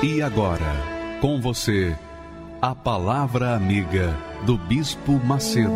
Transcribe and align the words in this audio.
E 0.00 0.22
agora, 0.22 0.76
com 1.20 1.40
você, 1.40 1.98
a 2.62 2.72
Palavra 2.72 3.56
Amiga 3.56 4.16
do 4.46 4.56
Bispo 4.56 5.14
Macedo. 5.24 5.72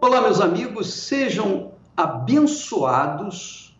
Olá, 0.00 0.20
meus 0.22 0.40
amigos, 0.40 0.92
sejam 0.92 1.70
abençoados 1.96 3.78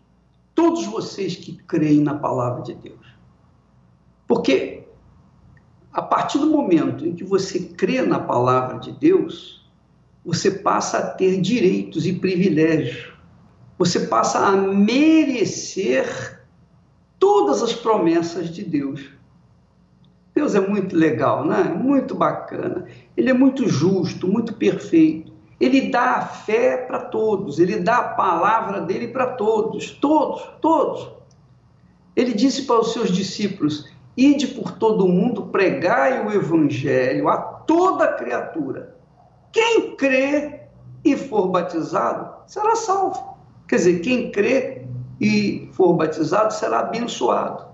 todos 0.54 0.86
vocês 0.86 1.34
que 1.34 1.56
creem 1.56 2.00
na 2.00 2.14
palavra 2.14 2.62
de 2.62 2.74
Deus. 2.74 3.06
Porque 4.28 4.86
a 5.92 6.00
partir 6.00 6.38
do 6.38 6.46
momento 6.46 7.04
em 7.04 7.12
que 7.12 7.24
você 7.24 7.58
crê 7.58 8.02
na 8.02 8.20
palavra 8.20 8.78
de 8.78 8.92
Deus, 8.92 9.57
você 10.24 10.50
passa 10.50 10.98
a 10.98 11.06
ter 11.06 11.40
direitos 11.40 12.06
e 12.06 12.12
privilégios. 12.12 13.12
Você 13.78 14.00
passa 14.00 14.40
a 14.40 14.52
merecer 14.52 16.38
todas 17.18 17.62
as 17.62 17.72
promessas 17.72 18.50
de 18.50 18.64
Deus. 18.64 19.10
Deus 20.34 20.54
é 20.54 20.60
muito 20.60 20.96
legal, 20.96 21.44
né? 21.44 21.64
Muito 21.64 22.14
bacana. 22.14 22.86
Ele 23.16 23.30
é 23.30 23.32
muito 23.32 23.68
justo, 23.68 24.28
muito 24.28 24.54
perfeito. 24.54 25.32
Ele 25.60 25.90
dá 25.90 26.16
a 26.16 26.26
fé 26.26 26.76
para 26.76 27.00
todos, 27.00 27.58
ele 27.58 27.78
dá 27.78 27.98
a 27.98 28.08
palavra 28.10 28.80
dele 28.80 29.08
para 29.08 29.26
todos, 29.26 29.90
todos, 29.90 30.42
todos. 30.60 31.10
Ele 32.14 32.32
disse 32.32 32.62
para 32.62 32.80
os 32.80 32.92
seus 32.92 33.10
discípulos: 33.10 33.90
Ide 34.16 34.48
por 34.48 34.72
todo 34.72 35.04
o 35.04 35.08
mundo, 35.08 35.46
pregai 35.46 36.24
o 36.24 36.32
evangelho 36.32 37.28
a 37.28 37.36
toda 37.36 38.12
criatura. 38.12 38.97
Quem 39.58 39.96
crê 39.96 40.60
e 41.04 41.16
for 41.16 41.48
batizado 41.48 42.32
será 42.46 42.76
salvo. 42.76 43.36
Quer 43.66 43.74
dizer, 43.74 43.98
quem 44.02 44.30
crê 44.30 44.82
e 45.20 45.68
for 45.72 45.94
batizado 45.94 46.54
será 46.54 46.78
abençoado. 46.78 47.64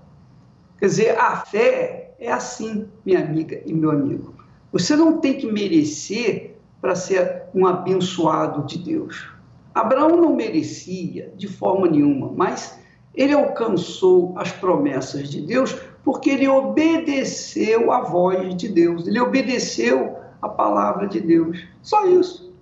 Quer 0.79 0.87
dizer, 0.87 1.19
a 1.19 1.37
fé 1.45 2.15
é 2.17 2.31
assim, 2.31 2.89
minha 3.05 3.19
amiga 3.19 3.61
e 3.67 3.71
meu 3.71 3.91
amigo. 3.91 4.33
Você 4.71 4.95
não 4.95 5.19
tem 5.19 5.37
que 5.37 5.45
merecer 5.45 6.57
para 6.81 6.95
ser 6.95 7.43
um 7.53 7.67
abençoado 7.67 8.65
de 8.65 8.79
Deus. 8.79 9.29
Abraão 9.71 10.09
não 10.17 10.35
merecia 10.35 11.31
de 11.37 11.47
forma 11.47 11.87
nenhuma, 11.87 12.31
mas 12.35 12.79
ele 13.13 13.33
alcançou 13.33 14.33
as 14.39 14.51
promessas 14.51 15.29
de 15.29 15.39
Deus 15.39 15.75
porque 16.03 16.31
ele 16.31 16.47
obedeceu 16.47 17.91
à 17.91 18.01
voz 18.01 18.55
de 18.55 18.69
Deus, 18.69 19.05
ele 19.05 19.19
obedeceu 19.19 20.24
a 20.45 20.49
palavra 20.49 21.07
de 21.07 21.19
Deus. 21.19 21.65
Só 21.81 22.07
isso. 22.07 22.53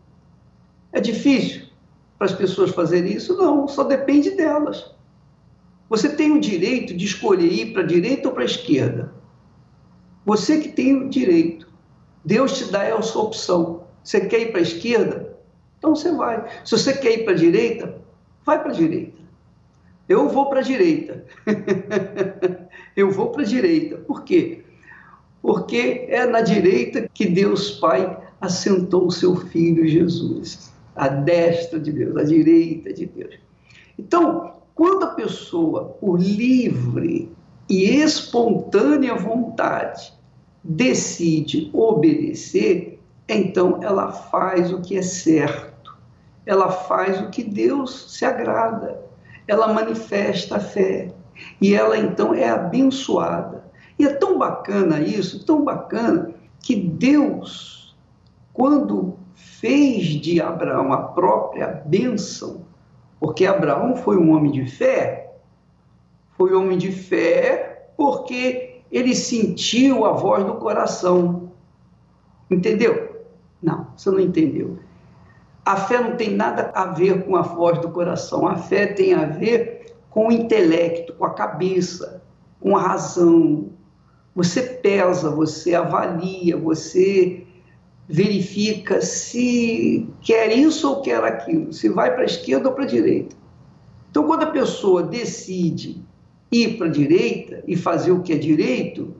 É 0.91 0.99
difícil 0.99 1.67
para 2.17 2.27
as 2.27 2.33
pessoas 2.33 2.71
fazerem 2.71 3.13
isso? 3.13 3.35
Não, 3.37 3.67
só 3.67 3.83
depende 3.83 4.31
delas. 4.31 4.93
Você 5.89 6.09
tem 6.09 6.31
o 6.31 6.39
direito 6.39 6.93
de 6.95 7.05
escolher 7.05 7.51
ir 7.51 7.73
para 7.73 7.83
a 7.83 7.85
direita 7.85 8.27
ou 8.27 8.33
para 8.33 8.43
a 8.43 8.45
esquerda. 8.45 9.13
Você 10.25 10.59
que 10.59 10.69
tem 10.69 10.95
o 10.95 11.09
direito. 11.09 11.71
Deus 12.23 12.57
te 12.57 12.71
dá 12.71 12.83
essa 12.83 13.19
opção. 13.19 13.83
Você 14.03 14.21
quer 14.21 14.39
ir 14.39 14.51
para 14.51 14.59
a 14.59 14.63
esquerda? 14.63 15.37
Então 15.77 15.95
você 15.95 16.11
vai. 16.13 16.47
Se 16.63 16.71
você 16.71 16.93
quer 16.93 17.19
ir 17.19 17.25
para 17.25 17.33
a 17.33 17.37
direita, 17.37 18.01
vai 18.45 18.61
para 18.61 18.71
a 18.71 18.73
direita. 18.73 19.21
Eu 20.07 20.29
vou 20.29 20.49
para 20.49 20.59
a 20.59 20.63
direita. 20.63 21.25
Eu 22.95 23.11
vou 23.11 23.31
para 23.31 23.41
a 23.41 23.45
direita. 23.45 23.97
Por 23.97 24.23
quê? 24.23 24.62
Porque 25.43 26.05
é 26.07 26.25
na 26.25 26.39
direita 26.39 27.09
que 27.13 27.25
Deus 27.25 27.71
Pai 27.71 28.17
assentou 28.39 29.07
o 29.07 29.11
seu 29.11 29.35
filho 29.35 29.85
Jesus, 29.85 30.71
à 30.95 31.09
destra 31.09 31.81
de 31.81 31.91
Deus, 31.91 32.15
à 32.15 32.23
direita 32.23 32.93
de 32.93 33.05
Deus. 33.05 33.35
Então, 33.99 34.53
quando 34.73 35.03
a 35.03 35.07
pessoa, 35.07 35.97
por 35.99 36.17
livre 36.17 37.29
e 37.69 37.83
espontânea 37.89 39.15
vontade, 39.15 40.13
decide 40.63 41.69
obedecer, 41.73 43.01
então 43.27 43.83
ela 43.83 44.13
faz 44.13 44.71
o 44.71 44.79
que 44.79 44.97
é 44.97 45.01
certo, 45.01 45.93
ela 46.45 46.71
faz 46.71 47.19
o 47.19 47.29
que 47.29 47.43
Deus 47.43 48.15
se 48.17 48.23
agrada, 48.23 49.03
ela 49.45 49.73
manifesta 49.73 50.55
a 50.55 50.59
fé 50.61 51.13
e 51.59 51.75
ela 51.75 51.97
então 51.97 52.33
é 52.33 52.47
abençoada. 52.47 53.62
É 54.03 54.13
tão 54.13 54.37
bacana 54.37 54.99
isso, 54.99 55.45
tão 55.45 55.63
bacana, 55.63 56.33
que 56.59 56.75
Deus, 56.75 57.95
quando 58.51 59.17
fez 59.33 60.05
de 60.05 60.41
Abraão 60.41 60.91
a 60.91 60.97
própria 60.97 61.83
bênção, 61.85 62.65
porque 63.19 63.45
Abraão 63.45 63.95
foi 63.95 64.17
um 64.17 64.35
homem 64.35 64.51
de 64.51 64.65
fé, 64.65 65.33
foi 66.37 66.53
homem 66.53 66.77
de 66.77 66.91
fé 66.91 67.89
porque 67.95 68.81
ele 68.91 69.15
sentiu 69.15 70.05
a 70.05 70.11
voz 70.11 70.43
do 70.43 70.55
coração. 70.55 71.51
Entendeu? 72.49 73.23
Não, 73.61 73.87
você 73.95 74.11
não 74.11 74.19
entendeu. 74.19 74.77
A 75.65 75.77
fé 75.77 76.01
não 76.01 76.17
tem 76.17 76.35
nada 76.35 76.71
a 76.75 76.85
ver 76.87 77.23
com 77.23 77.35
a 77.35 77.41
voz 77.41 77.79
do 77.79 77.89
coração. 77.89 78.47
A 78.47 78.57
fé 78.57 78.87
tem 78.87 79.13
a 79.13 79.25
ver 79.25 79.95
com 80.09 80.27
o 80.27 80.31
intelecto, 80.31 81.13
com 81.13 81.25
a 81.25 81.33
cabeça, 81.33 82.21
com 82.59 82.75
a 82.75 82.81
razão, 82.81 83.69
você 84.35 84.61
pesa, 84.61 85.29
você 85.29 85.75
avalia, 85.75 86.57
você 86.57 87.45
verifica 88.07 89.01
se 89.01 90.07
quer 90.21 90.51
isso 90.57 90.89
ou 90.89 91.01
quer 91.01 91.23
aquilo, 91.23 91.71
se 91.71 91.87
vai 91.89 92.11
para 92.13 92.23
a 92.23 92.25
esquerda 92.25 92.69
ou 92.69 92.75
para 92.75 92.83
a 92.83 92.87
direita. 92.87 93.35
Então, 94.09 94.25
quando 94.25 94.43
a 94.43 94.51
pessoa 94.51 95.03
decide 95.03 96.03
ir 96.51 96.77
para 96.77 96.87
a 96.87 96.91
direita 96.91 97.63
e 97.67 97.75
fazer 97.75 98.11
o 98.11 98.21
que 98.21 98.33
é 98.33 98.37
direito, 98.37 99.15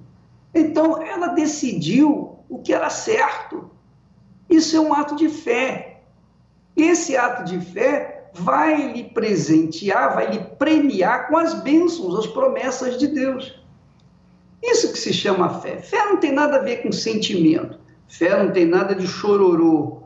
então 0.54 1.02
ela 1.02 1.28
decidiu 1.28 2.40
o 2.50 2.60
que 2.60 2.74
era 2.74 2.90
certo. 2.90 3.72
Isso 4.50 4.76
é 4.76 4.80
um 4.80 4.94
ato 4.94 5.16
de 5.16 5.30
fé. 5.30 6.02
Esse 6.76 7.16
ato 7.18 7.44
de 7.46 7.60
fé 7.60 8.30
vai 8.34 8.92
lhe 8.92 9.04
presentear, 9.04 10.14
vai 10.14 10.32
lhe 10.32 10.40
premiar 10.58 11.28
com 11.28 11.38
as 11.38 11.54
bênçãos, 11.54 12.20
as 12.20 12.28
promessas 12.28 12.98
de 12.98 13.08
Deus. 13.08 13.63
Isso 14.64 14.94
que 14.94 14.98
se 14.98 15.12
chama 15.12 15.60
fé. 15.60 15.78
Fé 15.78 16.06
não 16.06 16.18
tem 16.18 16.32
nada 16.32 16.56
a 16.56 16.62
ver 16.62 16.82
com 16.84 16.92
sentimento. 16.92 17.78
Fé 18.08 18.42
não 18.42 18.54
tem 18.54 18.66
nada 18.66 18.96
de 18.96 19.06
chororô. 19.06 20.04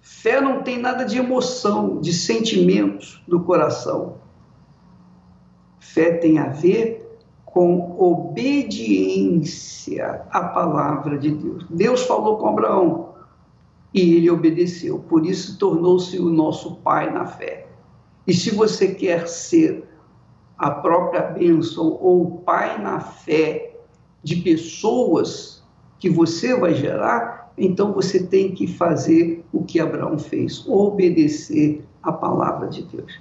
Fé 0.00 0.40
não 0.40 0.62
tem 0.62 0.78
nada 0.78 1.04
de 1.04 1.16
emoção, 1.18 2.00
de 2.00 2.12
sentimentos 2.12 3.22
do 3.28 3.40
coração. 3.40 4.16
Fé 5.78 6.14
tem 6.14 6.38
a 6.38 6.48
ver 6.48 7.06
com 7.44 7.96
obediência 7.98 9.46
à 10.30 10.42
palavra 10.42 11.16
de 11.16 11.30
Deus. 11.30 11.66
Deus 11.70 12.02
falou 12.02 12.38
com 12.38 12.48
Abraão 12.48 13.14
e 13.94 14.14
ele 14.16 14.30
obedeceu. 14.30 14.98
Por 14.98 15.24
isso 15.24 15.56
tornou-se 15.58 16.18
o 16.18 16.30
nosso 16.30 16.76
pai 16.76 17.12
na 17.12 17.26
fé. 17.26 17.68
E 18.26 18.34
se 18.34 18.50
você 18.54 18.94
quer 18.94 19.28
ser 19.28 19.88
a 20.56 20.70
própria 20.70 21.22
bênção 21.22 21.98
ou 22.00 22.38
pai 22.38 22.80
na 22.80 23.00
fé 23.00 23.69
de 24.22 24.36
pessoas 24.36 25.62
que 25.98 26.08
você 26.08 26.58
vai 26.58 26.74
gerar, 26.74 27.52
então 27.56 27.92
você 27.92 28.26
tem 28.26 28.54
que 28.54 28.66
fazer 28.66 29.44
o 29.52 29.64
que 29.64 29.78
Abraão 29.80 30.18
fez, 30.18 30.66
obedecer 30.66 31.84
a 32.02 32.12
palavra 32.12 32.68
de 32.68 32.82
Deus. 32.82 33.20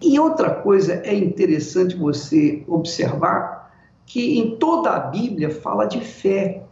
E 0.00 0.18
outra 0.18 0.54
coisa 0.54 0.94
é 1.04 1.14
interessante 1.14 1.96
você 1.96 2.64
observar 2.66 3.72
que 4.06 4.38
em 4.38 4.56
toda 4.56 4.90
a 4.90 5.00
Bíblia 5.00 5.50
fala 5.50 5.84
de 5.84 6.00
fé, 6.00 6.62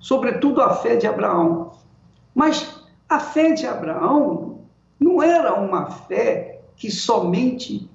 sobretudo 0.00 0.60
a 0.60 0.74
fé 0.74 0.96
de 0.96 1.06
Abraão. 1.06 1.72
Mas 2.34 2.82
a 3.08 3.20
fé 3.20 3.52
de 3.52 3.66
Abraão 3.66 4.62
não 4.98 5.22
era 5.22 5.54
uma 5.54 5.90
fé 5.90 6.62
que 6.76 6.90
somente 6.90 7.88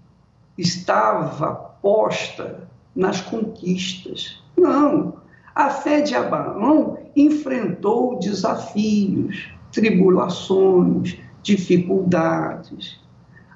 estava 0.58 1.54
posta 1.82 2.70
nas 2.96 3.22
conquistas. 3.22 4.42
Não. 4.58 5.16
A 5.56 5.70
fé 5.70 6.02
de 6.02 6.16
Abraão 6.16 6.98
enfrentou 7.16 8.18
desafios, 8.20 9.50
tribulações, 9.72 11.18
dificuldades. 11.44 13.00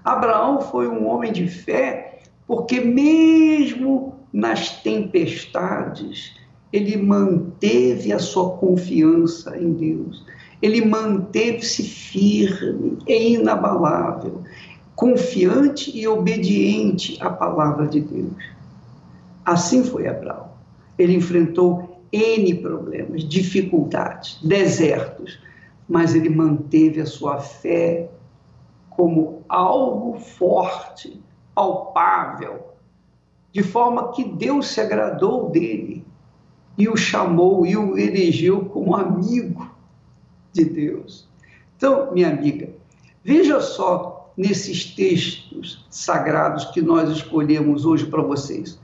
Abraão 0.04 0.62
foi 0.62 0.88
um 0.88 1.08
homem 1.08 1.32
de 1.32 1.48
fé 1.48 2.22
porque, 2.48 2.80
mesmo 2.80 4.14
nas 4.32 4.82
tempestades, 4.82 6.36
ele 6.72 6.98
manteve 6.98 8.14
a 8.14 8.20
sua 8.20 8.52
confiança 8.52 9.58
em 9.58 9.74
Deus. 9.74 10.26
Ele 10.62 10.84
manteve-se 10.86 11.84
firme 11.84 12.98
e 13.08 13.34
inabalável, 13.36 14.44
confiante 14.96 15.96
e 15.96 16.08
obediente 16.08 17.18
à 17.22 17.30
palavra 17.30 17.88
de 17.88 18.02
Deus. 18.02 18.57
Assim 19.48 19.82
foi 19.82 20.10
Abraão. 20.10 20.50
Ele 21.00 21.16
enfrentou 21.16 22.02
N 22.12 22.56
problemas, 22.56 23.24
dificuldades, 23.24 24.42
desertos, 24.44 25.40
mas 25.88 26.14
ele 26.14 26.30
manteve 26.30 27.00
a 27.00 27.06
sua 27.06 27.40
fé 27.40 28.10
como 28.90 29.46
algo 29.48 30.20
forte, 30.20 31.24
palpável, 31.56 32.74
de 33.54 33.64
forma 33.64 34.12
que 34.12 34.26
Deus 34.26 34.68
se 34.68 34.82
agradou 34.82 35.50
dele 35.50 36.06
e 36.78 36.90
o 36.90 36.98
chamou 36.98 37.66
e 37.66 37.78
o 37.78 37.98
elegeu 37.98 38.66
como 38.66 38.98
amigo 38.98 39.74
de 40.52 40.66
Deus. 40.66 41.26
Então, 41.78 42.12
minha 42.12 42.30
amiga, 42.30 42.70
veja 43.24 43.62
só 43.62 44.30
nesses 44.36 44.94
textos 44.94 45.88
sagrados 45.90 46.66
que 46.66 46.82
nós 46.82 47.10
escolhemos 47.10 47.86
hoje 47.86 48.08
para 48.08 48.22
vocês. 48.22 48.78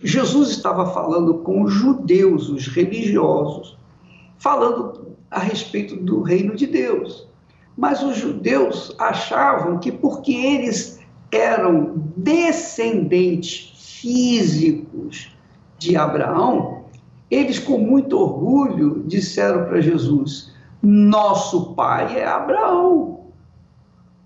Jesus 0.00 0.50
estava 0.50 0.86
falando 0.92 1.34
com 1.38 1.62
os 1.62 1.72
judeus, 1.72 2.48
os 2.48 2.66
religiosos, 2.68 3.76
falando 4.38 5.16
a 5.30 5.40
respeito 5.40 5.96
do 5.96 6.22
reino 6.22 6.54
de 6.54 6.66
Deus. 6.66 7.26
Mas 7.76 8.02
os 8.02 8.16
judeus 8.16 8.94
achavam 8.98 9.78
que 9.78 9.90
porque 9.90 10.32
eles 10.32 11.00
eram 11.30 11.92
descendentes 12.16 13.72
físicos 14.00 15.36
de 15.78 15.96
Abraão, 15.96 16.84
eles 17.30 17.58
com 17.58 17.78
muito 17.78 18.18
orgulho 18.18 19.02
disseram 19.06 19.66
para 19.66 19.80
Jesus: 19.80 20.52
Nosso 20.82 21.74
pai 21.74 22.18
é 22.18 22.26
Abraão. 22.26 23.26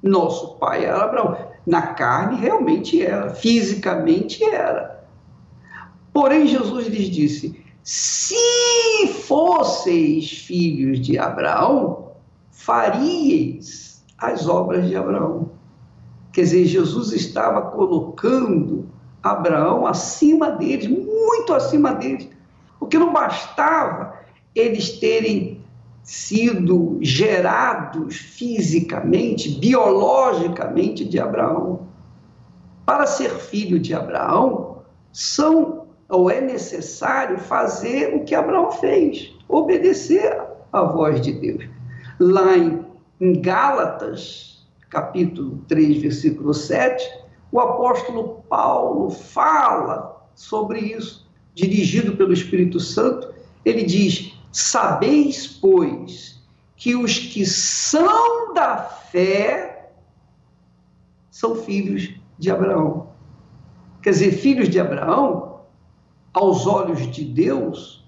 Nosso 0.03 0.57
pai 0.57 0.85
era 0.85 1.05
Abraão. 1.05 1.37
Na 1.67 1.83
carne 1.83 2.39
realmente 2.39 3.01
era, 3.03 3.31
fisicamente 3.31 4.43
era. 4.45 5.02
Porém, 6.13 6.47
Jesus 6.47 6.87
lhes 6.87 7.09
disse: 7.09 7.63
se 7.83 9.09
fosseis 9.27 10.31
filhos 10.31 11.01
de 11.01 11.19
Abraão, 11.19 12.13
faríeis 12.51 14.05
as 14.19 14.49
obras 14.49 14.87
de 14.87 14.95
Abraão. 14.95 15.51
Quer 16.33 16.43
dizer, 16.43 16.65
Jesus 16.65 17.13
estava 17.13 17.63
colocando 17.71 18.89
Abraão 19.23 19.87
acima 19.87 20.51
deles, 20.51 20.89
muito 20.89 21.53
acima 21.53 21.93
deles, 21.95 22.29
porque 22.79 22.99
não 22.99 23.13
bastava 23.13 24.15
eles 24.55 24.99
terem 24.99 25.61
sido 26.03 26.99
gerados 27.01 28.17
fisicamente, 28.17 29.51
biologicamente 29.59 31.05
de 31.05 31.19
Abraão. 31.19 31.89
Para 32.85 33.07
ser 33.07 33.31
filho 33.31 33.79
de 33.79 33.95
Abraão, 33.95 34.79
são 35.13 35.82
ou 36.13 36.31
é 36.31 36.43
necessário 36.43 37.39
fazer 37.39 38.15
o 38.15 38.23
que 38.23 38.35
Abraão 38.35 38.71
fez, 38.71 39.35
obedecer 39.49 40.43
à 40.71 40.83
voz 40.83 41.23
de 41.23 41.33
Deus. 41.33 41.65
Lá 42.21 42.55
em, 42.55 42.85
em 43.19 43.41
Gálatas, 43.41 44.69
capítulo 44.91 45.65
3, 45.69 46.03
versículo 46.03 46.53
7, 46.53 47.03
o 47.51 47.59
apóstolo 47.59 48.45
Paulo 48.47 49.09
fala 49.09 50.29
sobre 50.35 50.81
isso, 50.81 51.27
dirigido 51.55 52.15
pelo 52.15 52.35
Espírito 52.35 52.79
Santo. 52.79 53.33
Ele 53.65 53.83
diz: 53.83 54.35
Sabeis, 54.53 55.47
pois, 55.47 56.43
que 56.77 56.95
os 56.95 57.19
que 57.19 57.47
são 57.47 58.53
da 58.53 58.77
fé 58.77 59.93
são 61.31 61.55
filhos 61.55 62.11
de 62.39 62.51
Abraão. 62.51 63.09
Quer 64.03 64.11
dizer, 64.11 64.33
filhos 64.33 64.69
de 64.69 64.79
Abraão 64.79 65.52
aos 66.33 66.67
olhos 66.67 67.11
de 67.11 67.25
Deus, 67.25 68.05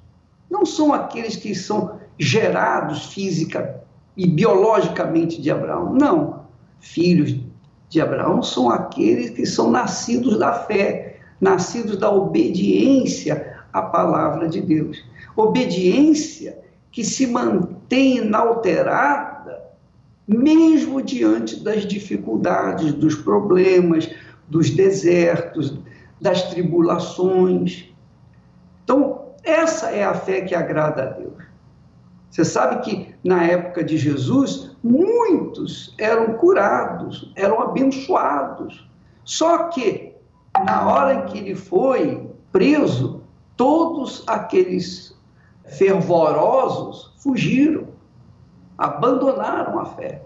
não 0.50 0.64
são 0.64 0.92
aqueles 0.92 1.36
que 1.36 1.54
são 1.54 1.98
gerados 2.18 3.06
física 3.06 3.82
e 4.16 4.26
biologicamente 4.26 5.40
de 5.40 5.50
Abraão. 5.50 5.92
Não. 5.92 6.44
Filhos 6.80 7.34
de 7.88 8.00
Abraão 8.00 8.42
são 8.42 8.70
aqueles 8.70 9.30
que 9.30 9.46
são 9.46 9.70
nascidos 9.70 10.38
da 10.38 10.52
fé, 10.52 11.20
nascidos 11.40 11.96
da 11.96 12.10
obediência 12.10 13.56
à 13.72 13.82
palavra 13.82 14.48
de 14.48 14.60
Deus. 14.60 15.04
Obediência 15.36 16.58
que 16.90 17.02
se 17.02 17.26
mantém 17.26 18.18
inalterada, 18.18 19.62
mesmo 20.26 21.02
diante 21.02 21.56
das 21.56 21.84
dificuldades, 21.84 22.92
dos 22.92 23.16
problemas, 23.16 24.08
dos 24.48 24.70
desertos, 24.70 25.76
das 26.20 26.42
tribulações. 26.50 27.92
Essa 29.44 29.91
é 29.91 30.02
a 30.02 30.14
fé 30.14 30.41
que 30.41 30.55
agrada 30.55 31.02
a 31.02 31.06
Deus. 31.06 31.44
Você 32.31 32.44
sabe 32.44 32.81
que 32.82 33.14
na 33.23 33.44
época 33.44 33.85
de 33.85 33.96
Jesus, 33.96 34.76
muitos 34.82 35.94
eram 35.99 36.35
curados, 36.35 37.32
eram 37.37 37.61
abençoados. 37.61 38.88
Só 39.23 39.69
que, 39.69 40.17
na 40.64 40.88
hora 40.88 41.14
em 41.14 41.26
que 41.26 41.38
ele 41.38 41.55
foi 41.55 42.29
preso, 42.50 43.23
todos 43.56 44.25
aqueles 44.26 45.17
fervorosos 45.67 47.14
fugiram, 47.19 47.88
abandonaram 48.76 49.79
a 49.79 49.85
fé. 49.85 50.23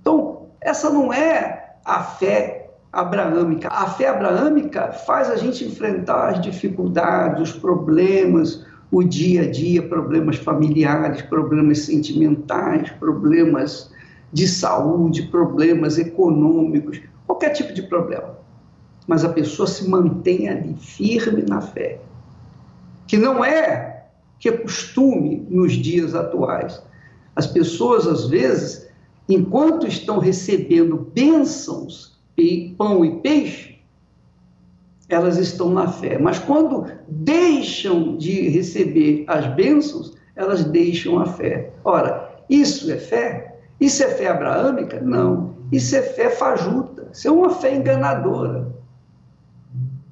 Então, 0.00 0.46
essa 0.60 0.90
não 0.90 1.12
é 1.12 1.76
a 1.84 2.02
fé 2.02 2.59
abraâmica. 2.92 3.68
A 3.68 3.86
fé 3.86 4.08
abraâmica 4.08 4.92
faz 4.92 5.30
a 5.30 5.36
gente 5.36 5.64
enfrentar 5.64 6.30
as 6.30 6.40
dificuldades, 6.40 7.50
os 7.50 7.58
problemas, 7.58 8.64
o 8.90 9.04
dia 9.04 9.42
a 9.42 9.50
dia, 9.50 9.82
problemas 9.82 10.36
familiares, 10.36 11.22
problemas 11.22 11.80
sentimentais, 11.80 12.90
problemas 12.90 13.90
de 14.32 14.48
saúde, 14.48 15.22
problemas 15.22 15.98
econômicos, 15.98 17.00
qualquer 17.26 17.50
tipo 17.50 17.72
de 17.72 17.82
problema. 17.82 18.38
Mas 19.06 19.24
a 19.24 19.28
pessoa 19.28 19.66
se 19.66 19.88
mantém 19.88 20.48
ali 20.48 20.74
firme 20.74 21.42
na 21.42 21.60
fé, 21.60 22.00
que 23.06 23.16
não 23.16 23.44
é 23.44 24.04
que 24.38 24.48
é 24.48 24.52
costume 24.56 25.46
nos 25.50 25.74
dias 25.74 26.14
atuais. 26.14 26.82
As 27.36 27.46
pessoas, 27.46 28.06
às 28.06 28.26
vezes, 28.26 28.88
enquanto 29.28 29.86
estão 29.86 30.18
recebendo 30.18 31.10
bênçãos 31.14 32.19
pão 32.76 33.04
e 33.04 33.20
peixe, 33.20 33.78
elas 35.08 35.36
estão 35.36 35.70
na 35.70 35.88
fé. 35.88 36.18
Mas 36.18 36.38
quando 36.38 36.86
deixam 37.08 38.16
de 38.16 38.48
receber 38.48 39.24
as 39.26 39.46
bênçãos, 39.54 40.16
elas 40.36 40.64
deixam 40.64 41.18
a 41.18 41.26
fé. 41.26 41.72
Ora, 41.84 42.30
isso 42.48 42.90
é 42.90 42.96
fé? 42.96 43.58
Isso 43.80 44.02
é 44.02 44.08
fé 44.08 44.28
abraâmica? 44.28 45.00
Não. 45.00 45.54
Isso 45.72 45.96
é 45.96 46.02
fé 46.02 46.30
fajuta. 46.30 47.08
Isso 47.12 47.28
é 47.28 47.30
uma 47.30 47.50
fé 47.50 47.74
enganadora. 47.74 48.72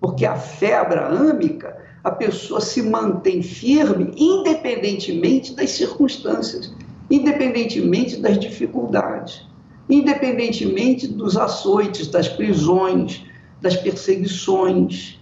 Porque 0.00 0.26
a 0.26 0.36
fé 0.36 0.76
abraâmica, 0.76 1.76
a 2.04 2.10
pessoa 2.10 2.60
se 2.60 2.82
mantém 2.82 3.42
firme 3.42 4.12
independentemente 4.16 5.54
das 5.54 5.70
circunstâncias, 5.70 6.72
independentemente 7.10 8.16
das 8.20 8.38
dificuldades 8.38 9.47
independentemente 9.88 11.06
dos 11.06 11.36
açoites, 11.36 12.08
das 12.08 12.28
prisões, 12.28 13.24
das 13.60 13.76
perseguições, 13.76 15.18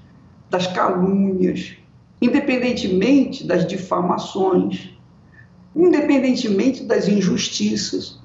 das 0.50 0.66
calúnias, 0.66 1.76
independentemente 2.20 3.46
das 3.46 3.66
difamações, 3.66 4.90
independentemente 5.74 6.84
das 6.84 7.08
injustiças. 7.08 8.18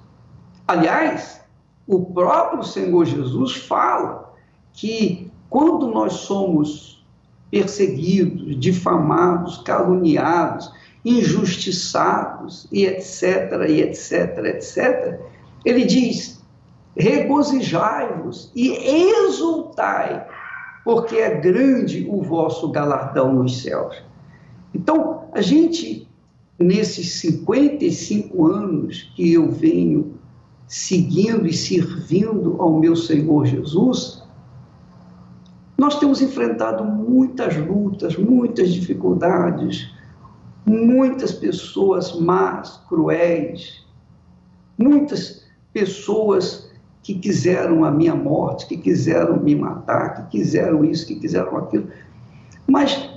Aliás, 0.68 1.42
o 1.88 2.06
próprio 2.06 2.64
Senhor 2.64 3.06
Jesus 3.06 3.56
fala 3.56 4.34
que 4.74 5.30
quando 5.50 5.88
nós 5.88 6.14
somos 6.14 7.06
perseguidos, 7.50 8.58
difamados, 8.58 9.58
caluniados, 9.58 10.72
injustiçados 11.04 12.68
e 12.72 12.86
etc, 12.86 13.68
e 13.68 13.82
etc, 13.82 14.38
etc, 14.46 15.20
ele 15.64 15.86
diz: 15.86 16.42
regozijai-vos 16.96 18.52
e 18.56 18.70
exultai, 18.72 20.28
porque 20.84 21.16
é 21.18 21.40
grande 21.40 22.08
o 22.10 22.22
vosso 22.22 22.70
galardão 22.70 23.34
nos 23.34 23.62
céus. 23.62 23.96
Então, 24.74 25.26
a 25.34 25.42
gente, 25.42 26.08
nesses 26.58 27.14
55 27.22 28.46
anos 28.46 29.12
que 29.16 29.34
eu 29.34 29.52
venho 29.52 30.16
seguindo 30.68 31.46
e 31.46 31.54
servindo 31.54 32.56
ao 32.62 32.80
meu 32.80 32.96
Senhor 32.96 33.46
Jesus, 33.46 34.24
nós 35.78 36.00
temos 36.00 36.22
enfrentado 36.22 36.84
muitas 36.86 37.58
lutas, 37.58 38.16
muitas 38.16 38.72
dificuldades, 38.72 39.92
muitas 40.66 41.32
pessoas 41.32 42.18
más, 42.20 42.82
cruéis, 42.88 43.86
muitas 44.78 45.41
pessoas 45.74 46.70
que 47.04 47.16
quiseram 47.16 47.84
a 47.84 47.92
minha 47.92 48.16
morte, 48.16 48.68
que 48.68 48.78
quiseram 48.78 49.38
me 49.38 49.56
matar, 49.56 50.16
que 50.16 50.38
quiseram 50.38 50.86
isso, 50.86 51.08
que 51.08 51.16
quiseram 51.16 51.58
aquilo. 51.58 51.88
Mas 52.68 53.10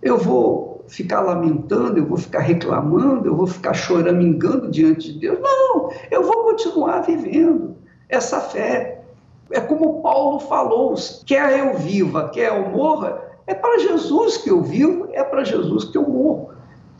eu 0.00 0.16
vou 0.16 0.84
ficar 0.88 1.20
lamentando, 1.20 1.98
eu 1.98 2.06
vou 2.06 2.18
ficar 2.18 2.40
reclamando, 2.40 3.28
eu 3.28 3.36
vou 3.36 3.46
ficar 3.46 3.74
choramingando 3.74 4.70
diante 4.70 5.12
de 5.12 5.18
Deus. 5.18 5.38
Não, 5.40 5.90
eu 6.10 6.22
vou 6.22 6.44
continuar 6.44 7.00
vivendo 7.00 7.76
essa 8.08 8.40
fé. 8.40 9.02
É 9.50 9.60
como 9.60 10.02
Paulo 10.02 10.40
falou: 10.40 10.94
quer 11.26 11.58
eu 11.58 11.78
viva, 11.78 12.28
quer 12.28 12.56
eu 12.56 12.68
morra, 12.70 13.20
é 13.46 13.54
para 13.54 13.78
Jesus 13.78 14.36
que 14.36 14.50
eu 14.50 14.62
vivo, 14.62 15.08
é 15.12 15.24
para 15.24 15.44
Jesus 15.44 15.84
que 15.84 15.98
eu 15.98 16.08
morro. 16.08 16.51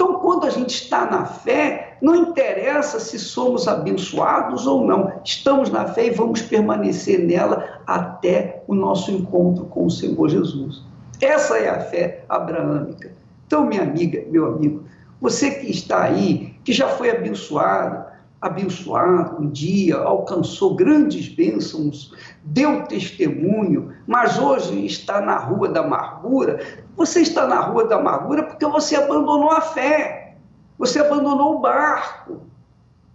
Então, 0.02 0.14
quando 0.14 0.44
a 0.46 0.50
gente 0.50 0.74
está 0.74 1.08
na 1.08 1.24
fé, 1.24 1.96
não 2.02 2.16
interessa 2.16 2.98
se 2.98 3.20
somos 3.20 3.68
abençoados 3.68 4.66
ou 4.66 4.84
não, 4.84 5.12
estamos 5.24 5.70
na 5.70 5.86
fé 5.86 6.08
e 6.08 6.10
vamos 6.10 6.42
permanecer 6.42 7.20
nela 7.20 7.80
até 7.86 8.64
o 8.66 8.74
nosso 8.74 9.12
encontro 9.12 9.66
com 9.66 9.86
o 9.86 9.90
Senhor 9.90 10.28
Jesus. 10.28 10.82
Essa 11.20 11.56
é 11.56 11.68
a 11.68 11.78
fé 11.78 12.24
abraâmica. 12.28 13.12
Então, 13.46 13.64
minha 13.64 13.82
amiga, 13.82 14.24
meu 14.28 14.46
amigo, 14.46 14.82
você 15.20 15.52
que 15.52 15.70
está 15.70 16.02
aí, 16.02 16.56
que 16.64 16.72
já 16.72 16.88
foi 16.88 17.08
abençoado, 17.08 18.04
abençoado 18.42 19.40
um 19.40 19.48
dia, 19.48 19.96
alcançou 19.96 20.74
grandes 20.74 21.28
bênçãos, 21.28 22.12
deu 22.42 22.84
testemunho, 22.86 23.94
mas 24.04 24.36
hoje 24.36 24.84
está 24.84 25.20
na 25.20 25.36
rua 25.36 25.68
da 25.68 25.80
amargura. 25.80 26.58
Você 26.96 27.20
está 27.20 27.46
na 27.46 27.60
rua 27.60 27.84
da 27.84 27.96
amargura 27.96 28.42
porque 28.42 28.66
você 28.66 28.96
abandonou 28.96 29.52
a 29.52 29.60
fé, 29.60 30.34
você 30.76 30.98
abandonou 30.98 31.54
o 31.54 31.60
barco, 31.60 32.42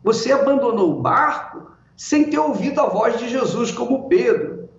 você 0.01 0.31
abandonou 0.31 0.98
o 0.98 1.01
barco 1.01 1.72
sem 1.98 2.29
ter 2.29 2.39
ouvido 2.39 2.79
a 2.79 2.88
voz 2.88 3.19
de 3.19 3.27
Jesus 3.27 3.69
como 3.72 4.07
Pedro. 4.07 4.69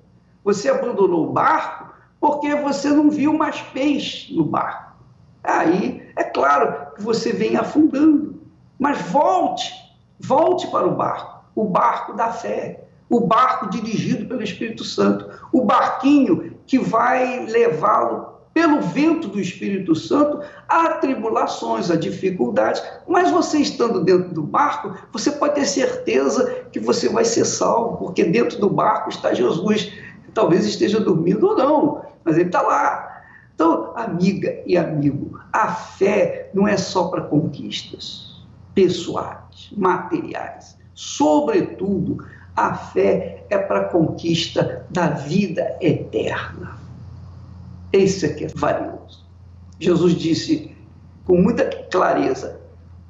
Você 0.44 0.70
abandonou 0.70 1.26
o 1.28 1.32
barco 1.32 1.92
porque 2.18 2.54
você 2.54 2.88
não 2.88 3.10
viu 3.10 3.34
mais 3.34 3.60
peixe 3.60 4.34
no 4.34 4.44
barco. 4.44 4.94
Aí, 5.44 6.08
é 6.16 6.24
claro 6.24 6.94
que 6.94 7.02
você 7.02 7.32
vem 7.32 7.56
afundando, 7.56 8.40
mas 8.78 9.00
volte 9.02 9.87
Volte 10.20 10.66
para 10.68 10.86
o 10.86 10.94
barco, 10.94 11.44
o 11.54 11.64
barco 11.64 12.12
da 12.12 12.32
fé, 12.32 12.84
o 13.08 13.20
barco 13.20 13.70
dirigido 13.70 14.26
pelo 14.26 14.42
Espírito 14.42 14.84
Santo, 14.84 15.28
o 15.52 15.64
barquinho 15.64 16.58
que 16.66 16.78
vai 16.78 17.46
levá-lo 17.46 18.38
pelo 18.52 18.80
vento 18.80 19.28
do 19.28 19.40
Espírito 19.40 19.94
Santo 19.94 20.40
a 20.68 20.94
tribulações, 20.94 21.90
a 21.90 21.96
dificuldades. 21.96 22.82
Mas 23.06 23.30
você 23.30 23.58
estando 23.58 24.02
dentro 24.02 24.34
do 24.34 24.42
barco, 24.42 24.94
você 25.12 25.30
pode 25.30 25.54
ter 25.54 25.64
certeza 25.64 26.64
que 26.72 26.80
você 26.80 27.08
vai 27.08 27.24
ser 27.24 27.44
salvo, 27.44 27.96
porque 27.98 28.24
dentro 28.24 28.58
do 28.58 28.68
barco 28.68 29.10
está 29.10 29.32
Jesus. 29.32 29.92
Talvez 30.34 30.66
esteja 30.66 30.98
dormindo 31.00 31.46
ou 31.46 31.56
não, 31.56 32.02
mas 32.24 32.36
ele 32.36 32.48
está 32.48 32.60
lá. 32.60 33.22
Então, 33.54 33.92
amiga 33.96 34.60
e 34.66 34.76
amigo, 34.76 35.38
a 35.52 35.68
fé 35.68 36.50
não 36.52 36.66
é 36.66 36.76
só 36.76 37.08
para 37.08 37.22
conquistas 37.22 38.27
pessoais, 38.78 39.72
materiais. 39.76 40.78
Sobretudo, 40.94 42.24
a 42.54 42.74
fé 42.74 43.44
é 43.50 43.58
para 43.58 43.80
a 43.80 43.84
conquista 43.86 44.86
da 44.88 45.08
vida 45.08 45.76
eterna. 45.80 46.78
Esse 47.92 48.26
aqui 48.26 48.44
é 48.44 48.48
valioso. 48.54 49.26
Jesus 49.80 50.14
disse 50.14 50.70
com 51.24 51.36
muita 51.40 51.64
clareza: 51.90 52.60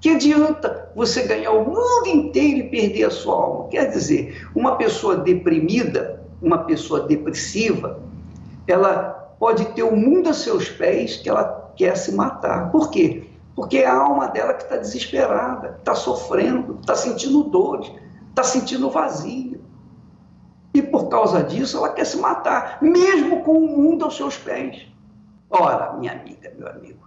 que 0.01 0.09
adianta 0.09 0.91
você 0.97 1.25
ganhar 1.25 1.53
o 1.53 1.67
mundo 1.67 2.07
inteiro 2.07 2.61
e 2.61 2.71
perder 2.71 3.05
a 3.05 3.11
sua 3.11 3.35
alma? 3.35 3.69
Quer 3.69 3.91
dizer, 3.91 4.49
uma 4.55 4.77
pessoa 4.77 5.17
deprimida, 5.17 6.25
uma 6.41 6.65
pessoa 6.65 7.01
depressiva, 7.01 8.01
ela 8.67 9.35
pode 9.39 9.67
ter 9.67 9.83
o 9.83 9.95
mundo 9.95 10.31
a 10.31 10.33
seus 10.33 10.71
pés 10.71 11.17
que 11.17 11.29
ela 11.29 11.73
quer 11.77 11.95
se 11.95 12.13
matar. 12.13 12.71
Por 12.71 12.91
quê? 12.91 13.28
Porque 13.59 13.79
é 13.79 13.89
a 13.89 13.99
alma 13.99 14.29
dela 14.29 14.55
que 14.55 14.63
está 14.63 14.77
desesperada, 14.77 15.79
está 15.81 15.93
sofrendo, 15.93 16.79
está 16.81 16.95
sentindo 16.95 17.43
dores, 17.43 17.91
está 18.29 18.45
sentindo 18.45 18.89
vazio. 18.89 19.61
E 20.73 20.81
por 20.81 21.09
causa 21.09 21.43
disso 21.43 21.79
ela 21.79 21.93
quer 21.93 22.05
se 22.05 22.19
matar, 22.19 22.79
mesmo 22.81 23.43
com 23.43 23.59
o 23.59 23.67
mundo 23.67 24.05
aos 24.05 24.17
seus 24.17 24.37
pés. 24.37 24.87
Ora, 25.51 25.95
minha 25.95 26.13
amiga, 26.13 26.53
meu 26.57 26.69
amigo, 26.69 27.01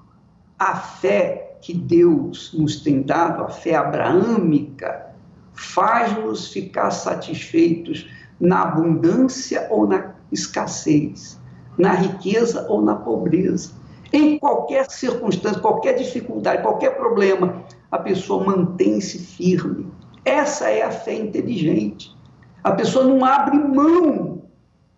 a 0.60 0.75
fé 0.75 1.58
que 1.62 1.74
Deus 1.74 2.51
nos 2.53 2.81
tem 2.81 3.01
dado, 3.01 3.46
a 3.46 3.48
fé 3.48 3.75
abraâmica, 3.75 5.15
faz-nos 5.53 6.51
ficar 6.51 6.91
satisfeitos 6.91 8.12
na 8.38 8.63
abundância 8.63 9.67
ou 9.70 9.88
na 9.88 10.15
escassez, 10.29 11.39
na 11.77 11.93
riqueza 11.93 12.65
ou 12.67 12.81
na 12.81 12.96
pobreza. 12.96 13.72
Em 14.13 14.37
qualquer 14.37 14.89
circunstância, 14.89 15.59
qualquer 15.61 15.93
dificuldade, 15.93 16.61
qualquer 16.61 16.97
problema, 16.97 17.63
a 17.89 17.97
pessoa 17.97 18.43
mantém-se 18.43 19.19
firme. 19.19 19.87
Essa 20.25 20.69
é 20.69 20.83
a 20.83 20.91
fé 20.91 21.13
inteligente. 21.13 22.15
A 22.63 22.71
pessoa 22.73 23.05
não 23.05 23.23
abre 23.23 23.57
mão 23.57 24.41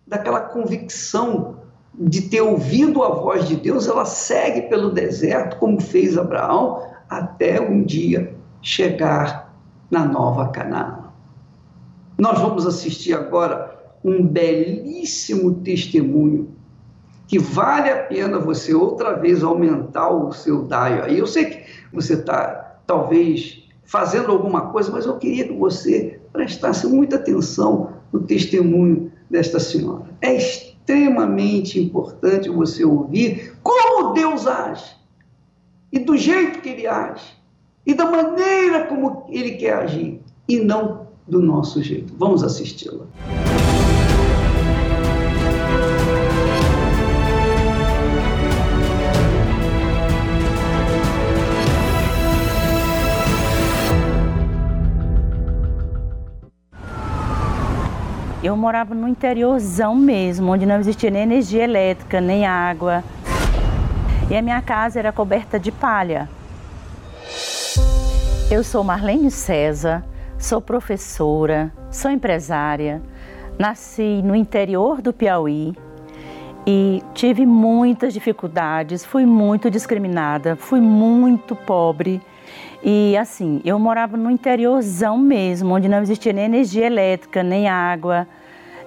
daquela 0.06 0.40
convicção 0.40 1.56
de 1.98 2.22
ter 2.22 2.40
ouvido 2.40 3.02
a 3.04 3.10
voz 3.10 3.46
de 3.46 3.56
Deus, 3.56 3.86
ela 3.86 4.04
segue 4.04 4.62
pelo 4.62 4.90
deserto, 4.90 5.56
como 5.58 5.80
fez 5.80 6.18
Abraão, 6.18 6.82
até 7.08 7.60
um 7.60 7.84
dia 7.84 8.34
chegar 8.60 9.54
na 9.90 10.04
nova 10.04 10.48
Canaã. 10.48 11.04
Nós 12.18 12.40
vamos 12.40 12.66
assistir 12.66 13.14
agora 13.14 13.78
um 14.04 14.26
belíssimo 14.26 15.54
testemunho 15.60 16.53
que 17.26 17.38
vale 17.38 17.90
a 17.90 18.04
pena 18.04 18.38
você 18.38 18.74
outra 18.74 19.14
vez 19.14 19.42
aumentar 19.42 20.10
o 20.10 20.32
seu 20.32 20.62
DAIO. 20.62 21.04
Aí 21.04 21.18
eu 21.18 21.26
sei 21.26 21.46
que 21.46 21.64
você 21.92 22.14
está, 22.14 22.78
talvez, 22.86 23.64
fazendo 23.84 24.30
alguma 24.30 24.62
coisa, 24.72 24.90
mas 24.90 25.06
eu 25.06 25.16
queria 25.16 25.46
que 25.46 25.54
você 25.54 26.20
prestasse 26.32 26.86
muita 26.86 27.16
atenção 27.16 27.92
no 28.12 28.20
testemunho 28.20 29.12
desta 29.30 29.58
senhora. 29.58 30.04
É 30.20 30.34
extremamente 30.36 31.80
importante 31.80 32.48
você 32.48 32.84
ouvir 32.84 33.54
como 33.62 34.12
Deus 34.12 34.46
age, 34.46 34.94
e 35.90 35.98
do 35.98 36.16
jeito 36.16 36.60
que 36.60 36.68
Ele 36.68 36.86
age, 36.86 37.24
e 37.86 37.94
da 37.94 38.10
maneira 38.10 38.84
como 38.86 39.24
Ele 39.28 39.52
quer 39.52 39.74
agir, 39.74 40.20
e 40.48 40.60
não 40.60 41.06
do 41.26 41.40
nosso 41.40 41.82
jeito. 41.82 42.14
Vamos 42.18 42.42
assisti-la. 42.42 43.06
Eu 58.54 58.58
morava 58.58 58.94
no 58.94 59.08
interiorzão 59.08 59.96
mesmo, 59.96 60.52
onde 60.52 60.64
não 60.64 60.78
existia 60.78 61.10
nem 61.10 61.24
energia 61.24 61.64
elétrica, 61.64 62.20
nem 62.20 62.46
água. 62.46 63.02
E 64.30 64.36
a 64.36 64.40
minha 64.40 64.62
casa 64.62 65.00
era 65.00 65.10
coberta 65.10 65.58
de 65.58 65.72
palha. 65.72 66.28
Eu 68.48 68.62
sou 68.62 68.84
Marlene 68.84 69.28
César, 69.28 70.04
sou 70.38 70.60
professora, 70.60 71.72
sou 71.90 72.12
empresária, 72.12 73.02
nasci 73.58 74.22
no 74.22 74.36
interior 74.36 75.02
do 75.02 75.12
Piauí 75.12 75.74
e 76.64 77.02
tive 77.12 77.44
muitas 77.44 78.14
dificuldades, 78.14 79.04
fui 79.04 79.26
muito 79.26 79.68
discriminada, 79.68 80.54
fui 80.54 80.80
muito 80.80 81.56
pobre. 81.56 82.22
E 82.84 83.16
assim, 83.16 83.60
eu 83.64 83.80
morava 83.80 84.16
no 84.16 84.30
interiorzão 84.30 85.18
mesmo, 85.18 85.74
onde 85.74 85.88
não 85.88 86.00
existia 86.00 86.32
nem 86.32 86.44
energia 86.44 86.86
elétrica, 86.86 87.42
nem 87.42 87.68
água 87.68 88.28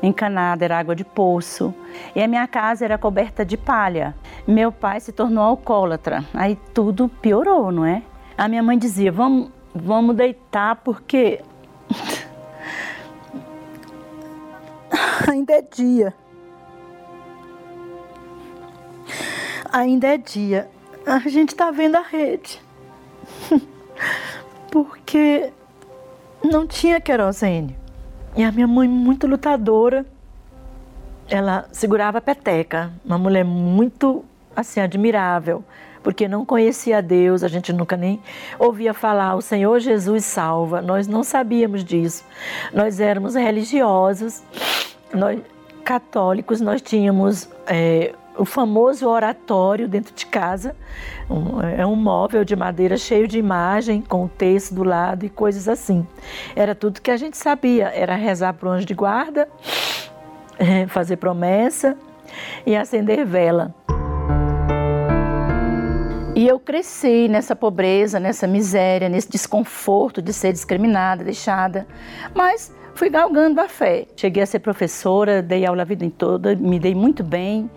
encanada, 0.02 0.66
era 0.66 0.80
água 0.80 0.96
de 0.96 1.04
poço. 1.04 1.74
E 2.16 2.22
a 2.22 2.28
minha 2.28 2.48
casa 2.48 2.86
era 2.86 2.98
coberta 2.98 3.46
de 3.46 3.58
palha. 3.58 4.16
Meu 4.48 4.72
pai 4.72 5.00
se 5.00 5.12
tornou 5.12 5.44
alcoólatra. 5.44 6.24
Aí 6.34 6.58
tudo 6.74 7.10
piorou, 7.10 7.72
não 7.72 7.86
é? 7.86 8.02
A 8.38 8.48
minha 8.48 8.64
mãe 8.64 8.78
dizia: 8.78 9.12
"Vamos, 9.12 9.50
vamos 9.74 10.16
deitar 10.16 10.78
porque 10.78 11.42
ainda 15.28 15.54
é 15.54 15.62
dia. 15.62 16.14
Ainda 19.72 20.08
é 20.08 20.18
dia. 20.18 20.70
a 21.06 21.20
gente 21.20 21.50
está 21.50 21.72
vendo 21.72 21.96
a 21.96 22.02
rede. 22.02 22.62
Porque 24.72 25.52
não 26.44 26.68
tinha 26.68 27.00
querosene. 27.00 27.78
E 28.36 28.44
a 28.44 28.52
minha 28.52 28.68
mãe, 28.68 28.88
muito 28.88 29.26
lutadora, 29.28 30.06
ela 31.30 31.66
segurava 31.72 32.20
a 32.20 32.22
peteca. 32.22 32.92
Uma 33.06 33.18
mulher 33.18 33.44
muito, 33.44 34.24
assim, 34.56 34.80
admirável. 34.80 35.64
Porque 36.04 36.28
não 36.28 36.46
conhecia 36.46 37.02
Deus, 37.02 37.44
a 37.44 37.48
gente 37.48 37.74
nunca 37.74 37.98
nem 37.98 38.22
ouvia 38.58 38.94
falar, 38.94 39.36
o 39.36 39.42
Senhor 39.42 39.80
Jesus 39.80 40.24
salva. 40.24 40.82
Nós 40.82 41.08
não 41.08 41.24
sabíamos 41.24 41.84
disso. 41.84 42.24
Nós 42.74 43.00
éramos 43.00 43.36
religiosos, 43.36 44.42
nós 45.14 45.42
católicos, 45.84 46.60
nós 46.60 46.82
tínhamos 46.82 47.50
é, 47.66 48.14
o 48.38 48.46
famoso 48.46 49.08
oratório 49.08 49.88
dentro 49.88 50.14
de 50.14 50.26
casa. 50.26 50.76
Um, 51.30 51.62
é 51.62 51.86
um 51.86 51.96
móvel 51.96 52.44
de 52.44 52.56
madeira 52.56 52.98
cheio 52.98 53.28
de 53.28 53.38
imagem, 53.38 54.02
com 54.02 54.28
texto 54.28 54.74
do 54.74 54.84
lado 54.84 55.26
e 55.26 55.30
coisas 55.30 55.68
assim. 55.68 56.06
Era 56.56 56.74
tudo 56.74 57.02
que 57.02 57.12
a 57.12 57.18
gente 57.18 57.38
sabia: 57.38 57.88
era 57.88 58.16
rezar 58.16 58.54
para 58.54 58.70
o 58.70 58.72
anjo 58.72 58.86
de 58.86 58.94
guarda, 58.94 59.48
é, 60.58 60.88
fazer 60.88 61.18
promessa 61.18 61.98
e 62.66 62.76
acender 62.76 63.26
vela. 63.26 63.74
E 66.36 66.48
eu 66.48 66.60
cresci 66.60 67.28
nessa 67.28 67.56
pobreza, 67.56 68.20
nessa 68.20 68.46
miséria, 68.46 69.10
nesse 69.10 69.28
desconforto 69.28 70.22
de 70.22 70.32
ser 70.32 70.54
discriminada, 70.54 71.24
deixada. 71.24 71.88
Mas 72.36 72.72
fui 72.94 73.10
galgando 73.10 73.60
a 73.60 73.68
fé. 73.68 74.06
Cheguei 74.16 74.44
a 74.44 74.46
ser 74.46 74.60
professora, 74.60 75.42
dei 75.42 75.66
aula 75.66 75.82
a 75.82 75.86
vida 75.86 76.08
toda, 76.16 76.56
me 76.56 76.80
dei 76.80 76.94
muito 76.94 77.24
bem 77.24 77.68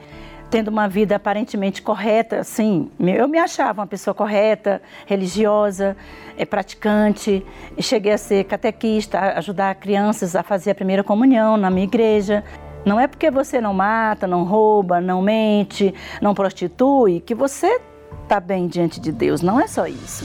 tendo 0.51 0.69
uma 0.69 0.89
vida 0.89 1.15
aparentemente 1.15 1.81
correta, 1.81 2.41
assim, 2.41 2.91
eu 2.99 3.29
me 3.29 3.39
achava 3.39 3.81
uma 3.81 3.87
pessoa 3.87 4.13
correta, 4.13 4.83
religiosa, 5.07 5.97
é, 6.37 6.45
praticante, 6.45 7.47
cheguei 7.79 8.13
a 8.13 8.19
ser 8.19 8.45
catequista, 8.45 9.19
ajudar 9.39 9.75
crianças 9.77 10.35
a 10.35 10.43
fazer 10.43 10.73
a 10.73 10.75
primeira 10.75 11.05
comunhão 11.05 11.57
na 11.57 11.71
minha 11.71 11.85
igreja. 11.85 12.43
Não 12.85 12.99
é 12.99 13.07
porque 13.07 13.31
você 13.31 13.61
não 13.61 13.73
mata, 13.73 14.27
não 14.27 14.43
rouba, 14.43 15.01
não 15.01 15.23
mente, 15.23 15.95
não 16.21 16.35
prostitui, 16.35 17.21
que 17.21 17.35
você 17.35 17.81
está 18.23 18.41
bem 18.41 18.67
diante 18.67 18.99
de 18.99 19.13
Deus. 19.13 19.43
Não 19.43 19.61
é 19.61 19.69
só 19.69 19.87
isso. 19.87 20.25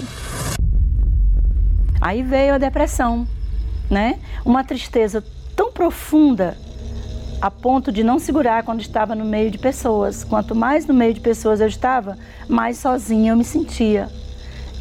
Aí 2.02 2.24
veio 2.24 2.56
a 2.56 2.58
depressão, 2.58 3.28
né? 3.90 4.20
Uma 4.44 4.64
tristeza 4.64 5.24
tão 5.56 5.72
profunda 5.72 6.58
a 7.42 7.52
ponto 7.52 7.92
de 7.92 8.04
não 8.04 8.20
segurar 8.20 8.64
quando 8.64 8.82
estava 8.82 9.16
no 9.16 9.26
meio 9.26 9.52
de 9.52 9.58
pessoas. 9.58 10.24
Quanto 10.24 10.56
mais 10.56 10.86
no 10.86 10.94
meio 10.94 11.14
de 11.14 11.20
pessoas 11.20 11.60
eu 11.62 11.68
estava, 11.68 12.18
mais 12.48 12.78
sozinha 12.78 13.32
eu 13.32 13.38
me 13.38 13.44
sentia. 13.44 14.10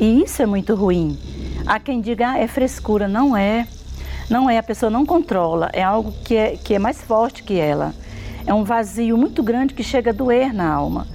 E 0.01 0.23
isso 0.23 0.43
é 0.43 0.47
muito 0.47 0.75
ruim. 0.75 1.19
Há 1.67 1.79
quem 1.79 2.01
diga, 2.01 2.31
ah, 2.31 2.39
é 2.39 2.47
frescura. 2.47 3.07
Não 3.07 3.37
é. 3.37 3.67
Não 4.29 4.49
é, 4.49 4.59
a 4.59 4.63
pessoa 4.63 4.91
não 4.91 5.05
controla. 5.05 5.71
É 5.73 5.83
algo 5.83 6.13
que 6.25 6.37
é, 6.37 6.57
que 6.57 6.75
é 6.75 6.79
mais 6.79 7.01
forte 7.01 7.43
que 7.43 7.59
ela. 7.59 7.95
É 8.47 8.53
um 8.53 8.65
vazio 8.65 9.17
muito 9.17 9.43
grande 9.43 9.75
que 9.75 9.83
chega 9.83 10.11
a 10.11 10.15
doer 10.15 10.53
na 10.53 10.69
alma. 10.69 11.07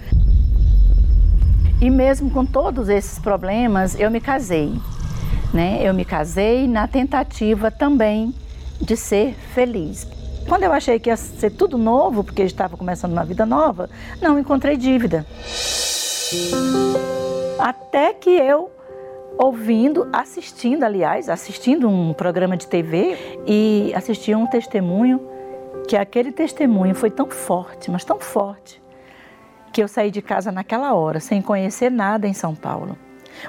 E 1.82 1.90
mesmo 1.90 2.30
com 2.30 2.46
todos 2.46 2.90
esses 2.90 3.20
problemas, 3.20 4.00
eu 4.00 4.12
me 4.12 4.20
casei. 4.20 4.74
Né? 5.54 5.80
Eu 5.82 5.94
me 5.94 6.06
casei 6.06 6.68
na 6.68 6.88
tentativa 6.88 7.72
também 7.72 8.34
de 8.82 8.96
ser 8.96 9.36
feliz. 9.54 10.08
Quando 10.50 10.64
eu 10.64 10.74
achei 10.74 11.00
que 11.00 11.12
ia 11.12 11.16
ser 11.16 11.52
tudo 11.52 11.78
novo, 11.78 12.24
porque 12.24 12.42
estava 12.42 12.76
começando 12.76 13.12
uma 13.12 13.24
vida 13.24 13.46
nova, 13.46 13.88
não 14.20 14.40
encontrei 14.40 14.76
dívida. 14.76 15.24
Até 17.60 18.14
que 18.14 18.32
eu 18.32 18.72
ouvindo, 19.38 20.10
assistindo, 20.12 20.84
aliás, 20.84 21.30
assistindo 21.30 21.88
um 21.88 22.16
programa 22.16 22.58
de 22.58 22.66
TV 22.66 23.16
e 23.46 23.94
assisti 23.96 24.34
um 24.34 24.48
testemunho 24.48 25.22
que 25.88 25.96
aquele 25.96 26.32
testemunho 26.32 26.96
foi 26.96 27.12
tão 27.12 27.30
forte, 27.30 27.92
mas 27.92 28.04
tão 28.04 28.20
forte, 28.20 28.82
que 29.72 29.84
eu 29.84 29.88
saí 29.88 30.10
de 30.10 30.22
casa 30.22 30.52
naquela 30.52 30.96
hora, 30.96 31.20
sem 31.20 31.44
conhecer 31.44 31.92
nada 31.92 32.28
em 32.28 32.34
São 32.34 32.56
Paulo. 32.56 32.98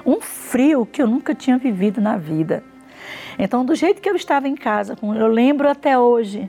Um 0.05 0.21
frio 0.21 0.85
que 0.85 1.01
eu 1.01 1.07
nunca 1.07 1.33
tinha 1.33 1.57
vivido 1.57 1.99
na 1.99 2.15
vida. 2.15 2.63
Então, 3.39 3.65
do 3.65 3.73
jeito 3.73 3.99
que 3.99 4.09
eu 4.09 4.15
estava 4.15 4.47
em 4.47 4.55
casa, 4.55 4.95
eu 5.01 5.27
lembro 5.27 5.67
até 5.67 5.97
hoje, 5.97 6.47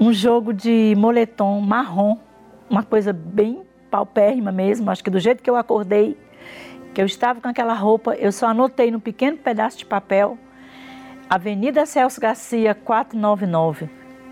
um 0.00 0.14
jogo 0.14 0.54
de 0.54 0.94
moletom 0.96 1.60
marrom, 1.60 2.16
uma 2.70 2.82
coisa 2.82 3.12
bem 3.12 3.60
paupérrima 3.90 4.50
mesmo, 4.50 4.90
acho 4.90 5.04
que 5.04 5.10
do 5.10 5.20
jeito 5.20 5.42
que 5.42 5.50
eu 5.50 5.56
acordei, 5.56 6.16
que 6.94 7.02
eu 7.02 7.04
estava 7.04 7.38
com 7.38 7.48
aquela 7.48 7.74
roupa, 7.74 8.14
eu 8.14 8.32
só 8.32 8.46
anotei 8.46 8.90
num 8.90 8.98
pequeno 8.98 9.36
pedaço 9.36 9.76
de 9.76 9.84
papel, 9.84 10.38
Avenida 11.28 11.84
Celso 11.84 12.18
Garcia, 12.18 12.74
499. 12.74 13.90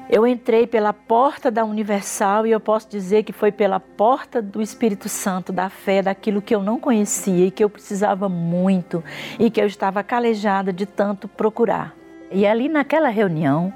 Eu 0.08 0.26
entrei 0.26 0.66
pela 0.66 0.94
porta 0.94 1.50
da 1.50 1.66
Universal 1.66 2.46
e 2.46 2.50
eu 2.50 2.58
posso 2.58 2.88
dizer 2.88 3.24
que 3.24 3.32
foi 3.32 3.52
pela 3.52 3.78
porta 3.78 4.40
do 4.40 4.62
Espírito 4.62 5.06
Santo, 5.06 5.52
da 5.52 5.68
fé, 5.68 6.00
daquilo 6.00 6.40
que 6.40 6.54
eu 6.54 6.62
não 6.62 6.80
conhecia 6.80 7.46
e 7.46 7.50
que 7.50 7.62
eu 7.62 7.68
precisava 7.68 8.26
muito 8.26 9.04
e 9.38 9.50
que 9.50 9.60
eu 9.60 9.66
estava 9.66 10.02
calejada 10.02 10.72
de 10.72 10.86
tanto 10.86 11.28
procurar. 11.28 11.94
E 12.32 12.46
ali 12.46 12.70
naquela 12.70 13.10
reunião, 13.10 13.72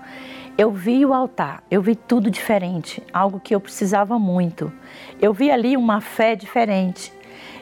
eu 0.57 0.71
vi 0.71 1.05
o 1.07 1.15
altar, 1.15 1.63
eu 1.71 1.81
vi 1.81 1.95
tudo 1.97 2.31
diferente, 2.31 3.03
algo 3.13 3.41
que 3.41 3.55
eu 3.55 3.61
precisava 3.61 4.19
muito. 4.19 4.71
Eu 5.21 5.33
vi 5.33 5.51
ali 5.51 5.77
uma 5.77 6.01
fé 6.01 6.37
diferente. 6.37 7.13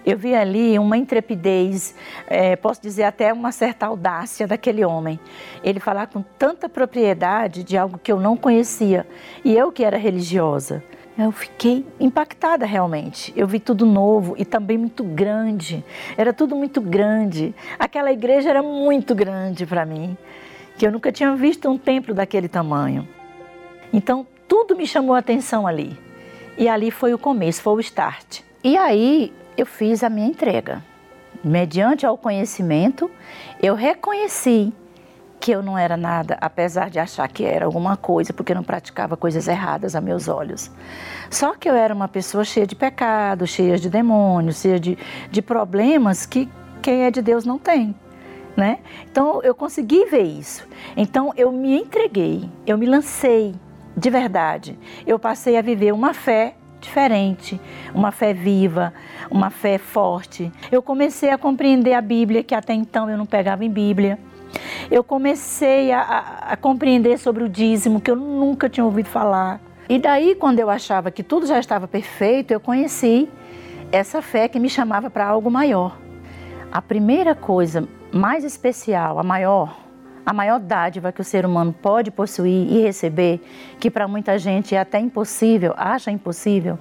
Eu 0.04 0.16
vi 0.18 0.34
ali 0.34 0.78
uma 0.78 0.96
intrepidez, 0.96 1.94
é, 2.26 2.56
posso 2.56 2.80
dizer 2.80 3.04
até 3.04 3.32
uma 3.32 3.52
certa 3.52 3.86
audácia 3.86 4.46
daquele 4.46 4.84
homem. 4.84 5.20
Ele 5.62 5.78
falar 5.78 6.06
com 6.06 6.22
tanta 6.38 6.68
propriedade 6.68 7.62
de 7.62 7.76
algo 7.76 7.98
que 7.98 8.10
eu 8.10 8.18
não 8.18 8.36
conhecia. 8.36 9.06
E 9.44 9.54
eu 9.56 9.70
que 9.70 9.84
era 9.84 9.98
religiosa. 9.98 10.82
Eu 11.18 11.30
fiquei 11.30 11.86
impactada 12.00 12.64
realmente. 12.64 13.32
Eu 13.36 13.46
vi 13.46 13.60
tudo 13.60 13.84
novo 13.84 14.34
e 14.38 14.44
também 14.44 14.78
muito 14.78 15.04
grande. 15.04 15.84
Era 16.16 16.32
tudo 16.32 16.56
muito 16.56 16.80
grande. 16.80 17.54
Aquela 17.78 18.10
igreja 18.10 18.48
era 18.48 18.62
muito 18.62 19.14
grande 19.14 19.66
para 19.66 19.84
mim 19.84 20.16
que 20.80 20.86
eu 20.86 20.92
nunca 20.92 21.12
tinha 21.12 21.36
visto 21.36 21.68
um 21.68 21.76
templo 21.76 22.14
daquele 22.14 22.48
tamanho. 22.48 23.06
Então, 23.92 24.26
tudo 24.48 24.74
me 24.74 24.86
chamou 24.86 25.14
a 25.14 25.18
atenção 25.18 25.66
ali. 25.66 25.94
E 26.56 26.70
ali 26.70 26.90
foi 26.90 27.12
o 27.12 27.18
começo, 27.18 27.60
foi 27.60 27.74
o 27.74 27.80
start. 27.80 28.40
E 28.64 28.78
aí 28.78 29.30
eu 29.58 29.66
fiz 29.66 30.02
a 30.02 30.08
minha 30.08 30.26
entrega. 30.26 30.82
Mediante 31.44 32.06
ao 32.06 32.16
conhecimento, 32.16 33.10
eu 33.62 33.74
reconheci 33.74 34.72
que 35.38 35.50
eu 35.50 35.62
não 35.62 35.76
era 35.76 35.98
nada, 35.98 36.38
apesar 36.40 36.88
de 36.88 36.98
achar 36.98 37.28
que 37.28 37.44
era 37.44 37.66
alguma 37.66 37.94
coisa, 37.98 38.32
porque 38.32 38.52
eu 38.52 38.56
não 38.56 38.64
praticava 38.64 39.18
coisas 39.18 39.48
erradas 39.48 39.94
a 39.94 40.00
meus 40.00 40.28
olhos. 40.28 40.70
Só 41.28 41.54
que 41.54 41.68
eu 41.68 41.74
era 41.74 41.94
uma 41.94 42.08
pessoa 42.08 42.42
cheia 42.42 42.66
de 42.66 42.74
pecado, 42.74 43.46
cheia 43.46 43.76
de 43.76 43.90
demônios, 43.90 44.62
cheia 44.62 44.80
de, 44.80 44.96
de 45.30 45.42
problemas 45.42 46.24
que 46.24 46.48
quem 46.80 47.02
é 47.02 47.10
de 47.10 47.20
Deus 47.20 47.44
não 47.44 47.58
tem 47.58 47.94
né? 48.56 48.78
Então 49.10 49.40
eu 49.42 49.54
consegui 49.54 50.04
ver 50.06 50.22
isso. 50.22 50.66
Então 50.96 51.32
eu 51.36 51.50
me 51.52 51.80
entreguei, 51.80 52.48
eu 52.66 52.76
me 52.76 52.86
lancei 52.86 53.54
de 53.96 54.10
verdade. 54.10 54.78
Eu 55.06 55.18
passei 55.18 55.56
a 55.56 55.62
viver 55.62 55.92
uma 55.92 56.14
fé 56.14 56.54
diferente, 56.80 57.60
uma 57.94 58.10
fé 58.10 58.32
viva, 58.32 58.92
uma 59.30 59.50
fé 59.50 59.78
forte. 59.78 60.50
Eu 60.72 60.82
comecei 60.82 61.30
a 61.30 61.38
compreender 61.38 61.92
a 61.92 62.00
Bíblia, 62.00 62.42
que 62.42 62.54
até 62.54 62.72
então 62.72 63.08
eu 63.08 63.18
não 63.18 63.26
pegava 63.26 63.64
em 63.64 63.70
Bíblia. 63.70 64.18
Eu 64.90 65.04
comecei 65.04 65.92
a, 65.92 66.00
a, 66.00 66.52
a 66.52 66.56
compreender 66.56 67.18
sobre 67.18 67.44
o 67.44 67.48
dízimo, 67.48 68.00
que 68.00 68.10
eu 68.10 68.16
nunca 68.16 68.68
tinha 68.68 68.84
ouvido 68.84 69.08
falar. 69.08 69.60
E 69.88 69.98
daí, 69.98 70.34
quando 70.34 70.58
eu 70.58 70.70
achava 70.70 71.10
que 71.10 71.22
tudo 71.22 71.46
já 71.46 71.58
estava 71.58 71.86
perfeito, 71.86 72.52
eu 72.52 72.60
conheci 72.60 73.28
essa 73.92 74.22
fé 74.22 74.48
que 74.48 74.58
me 74.58 74.68
chamava 74.68 75.10
para 75.10 75.26
algo 75.26 75.50
maior. 75.50 75.96
A 76.72 76.80
primeira 76.80 77.34
coisa 77.34 77.86
mais 78.12 78.44
especial, 78.44 79.18
a 79.18 79.22
maior, 79.22 79.76
a 80.24 80.32
maior 80.32 80.58
dádiva 80.58 81.12
que 81.12 81.20
o 81.20 81.24
ser 81.24 81.46
humano 81.46 81.72
pode 81.72 82.10
possuir 82.10 82.70
e 82.70 82.82
receber, 82.82 83.40
que 83.78 83.90
para 83.90 84.08
muita 84.08 84.38
gente 84.38 84.74
é 84.74 84.80
até 84.80 84.98
impossível, 84.98 85.74
acha 85.76 86.10
impossível, 86.10 86.78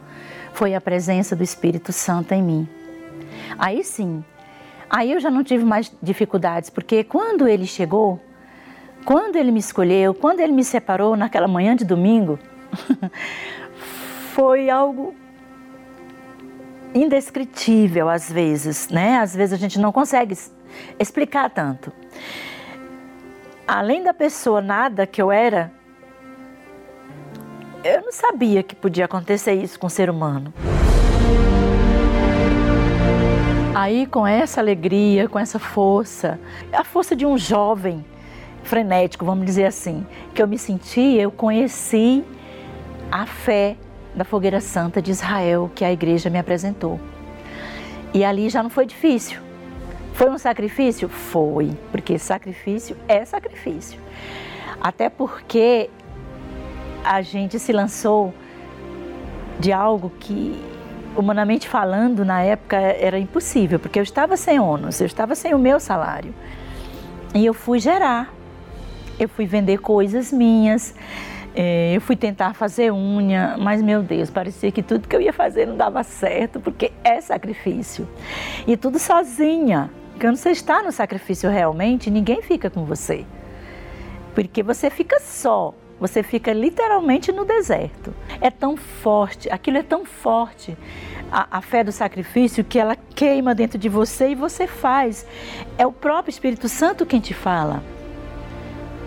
foi 0.54 0.74
a 0.74 0.82
presença 0.82 1.36
do 1.36 1.44
Espírito 1.44 1.92
Santo 1.92 2.34
em 2.34 2.42
mim. 2.42 2.70
Aí 3.58 3.84
sim, 3.84 4.24
aí 4.90 5.12
eu 5.12 5.20
já 5.20 5.30
não 5.30 5.44
tive 5.44 5.64
mais 5.64 5.92
dificuldades, 6.02 6.70
porque 6.70 7.04
quando 7.04 7.48
ele 7.48 7.66
chegou, 7.66 8.20
quando 9.06 9.36
ele 9.36 9.52
me 9.52 9.60
escolheu, 9.60 10.14
quando 10.14 10.40
ele 10.40 10.52
me 10.52 10.64
separou 10.64 11.16
naquela 11.16 11.48
manhã 11.48 11.76
de 11.76 11.86
domingo, 11.86 12.40
foi 14.34 14.70
algo 14.70 15.16
indescritível 16.94 18.10
às 18.10 18.32
vezes, 18.32 18.90
né? 18.90 19.18
Às 19.18 19.36
vezes 19.36 19.54
a 19.54 19.58
gente 19.58 19.80
não 19.80 19.92
consegue 19.92 20.36
explicar 21.00 21.50
tanto. 21.50 21.92
Além 23.68 24.04
da 24.04 24.14
pessoa 24.14 24.62
nada 24.62 25.06
que 25.06 25.22
eu 25.22 25.32
era, 25.32 25.72
eu 27.84 28.02
não 28.02 28.12
sabia 28.12 28.62
que 28.62 28.76
podia 28.76 29.06
acontecer 29.06 29.54
isso 29.54 29.80
com 29.80 29.88
o 29.88 29.90
ser 29.90 30.10
humano. 30.10 30.54
Aí, 33.74 34.06
com 34.06 34.28
essa 34.28 34.60
alegria, 34.60 35.30
com 35.30 35.40
essa 35.40 35.58
força, 35.58 36.40
a 36.74 36.84
força 36.84 37.16
de 37.16 37.26
um 37.26 37.38
jovem 37.38 38.04
frenético, 38.64 39.24
vamos 39.24 39.46
dizer 39.46 39.66
assim, 39.66 40.06
que 40.34 40.42
eu 40.42 40.48
me 40.48 40.58
senti, 40.58 41.16
eu 41.16 41.32
conheci 41.32 42.24
a 43.12 43.26
fé 43.26 43.78
da 44.14 44.26
Fogueira 44.26 44.60
Santa 44.60 45.02
de 45.02 45.12
Israel 45.12 45.72
que 45.74 45.86
a 45.86 45.92
igreja 45.92 46.30
me 46.30 46.38
apresentou. 46.38 47.00
E 48.14 48.26
ali 48.26 48.50
já 48.50 48.62
não 48.62 48.70
foi 48.70 48.86
difícil. 48.86 49.49
Foi 50.20 50.30
um 50.30 50.38
sacrifício? 50.38 51.08
Foi, 51.08 51.72
porque 51.94 52.20
sacrifício 52.20 52.98
é 53.08 53.24
sacrifício. 53.24 53.98
Até 54.82 55.08
porque 55.08 55.90
a 57.06 57.22
gente 57.22 57.58
se 57.58 57.72
lançou 57.72 58.34
de 59.62 59.72
algo 59.72 60.12
que, 60.20 60.62
humanamente 61.16 61.70
falando, 61.70 62.26
na 62.26 62.42
época 62.42 62.76
era 62.76 63.18
impossível, 63.18 63.80
porque 63.80 63.98
eu 63.98 64.04
estava 64.04 64.36
sem 64.36 64.60
ônus, 64.60 65.00
eu 65.00 65.08
estava 65.08 65.36
sem 65.36 65.54
o 65.54 65.58
meu 65.58 65.80
salário. 65.80 66.36
E 67.34 67.46
eu 67.46 67.54
fui 67.54 67.80
gerar, 67.80 68.34
eu 69.18 69.30
fui 69.30 69.46
vender 69.46 69.78
coisas 69.78 70.34
minhas, 70.34 70.94
é, 71.56 71.96
eu 71.96 72.02
fui 72.02 72.18
tentar 72.18 72.54
fazer 72.56 72.92
unha, 72.92 73.56
mas 73.58 73.82
meu 73.82 74.04
Deus, 74.04 74.30
parecia 74.30 74.70
que 74.70 74.84
tudo 74.84 75.08
que 75.08 75.16
eu 75.16 75.22
ia 75.22 75.32
fazer 75.32 75.66
não 75.66 75.78
dava 75.78 76.04
certo, 76.04 76.60
porque 76.60 76.92
é 77.06 77.22
sacrifício. 77.22 78.06
E 78.68 78.76
tudo 78.76 79.00
sozinha. 79.00 79.90
Quando 80.20 80.36
você 80.36 80.50
está 80.50 80.84
no 80.84 80.92
sacrifício 80.92 81.50
realmente, 81.50 82.12
ninguém 82.12 82.42
fica 82.42 82.70
com 82.70 82.84
você. 82.84 83.26
Porque 84.36 84.62
você 84.62 84.90
fica 84.90 85.18
só, 85.22 85.74
você 85.98 86.22
fica 86.22 86.52
literalmente 86.52 87.32
no 87.32 87.46
deserto. 87.46 88.14
É 88.42 88.52
tão 88.52 88.76
forte, 88.76 89.50
aquilo 89.50 89.78
é 89.78 89.84
tão 89.84 90.04
forte, 90.04 90.78
a, 91.32 91.58
a, 91.58 91.62
fé 91.62 91.86
do 91.86 91.92
sacrifício, 91.94 92.66
que 92.66 92.78
ela 92.78 92.98
queima 93.16 93.56
dentro 93.56 93.78
de 93.78 93.88
você 93.88 94.32
e 94.32 94.36
você 94.36 94.68
faz. 94.68 95.26
É 95.78 95.88
o 95.88 95.92
próprio 95.92 96.32
Espírito 96.32 96.68
Santo 96.68 97.06
quem 97.06 97.22
te 97.22 97.34
fala. 97.34 97.82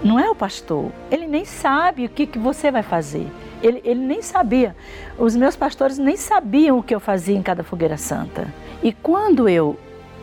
Não 0.03 0.19
é 0.19 0.31
o 0.31 0.35
pastor. 0.35 0.91
Ele 1.11 1.27
nem 1.27 1.45
sabe 1.45 2.07
o 2.07 2.09
que, 2.09 2.27
que 2.27 2.39
você 2.39 2.71
vai 2.71 2.83
fazer. 2.83 3.27
Ele, 3.63 3.83
ele 3.85 4.01
nem 4.01 4.23
sabia. 4.23 4.75
Os 5.19 5.37
meus 5.37 5.57
pastores 5.57 5.99
nem 5.99 6.17
sabiam 6.17 6.79
o 6.79 6.83
que 6.83 6.95
eu 6.95 6.99
fazia 6.99 7.37
em 7.37 7.43
cada 7.43 7.63
fogueira 7.63 7.99
santa. 7.99 8.49
E 8.83 8.93
quando 8.93 9.47
eu 9.47 9.79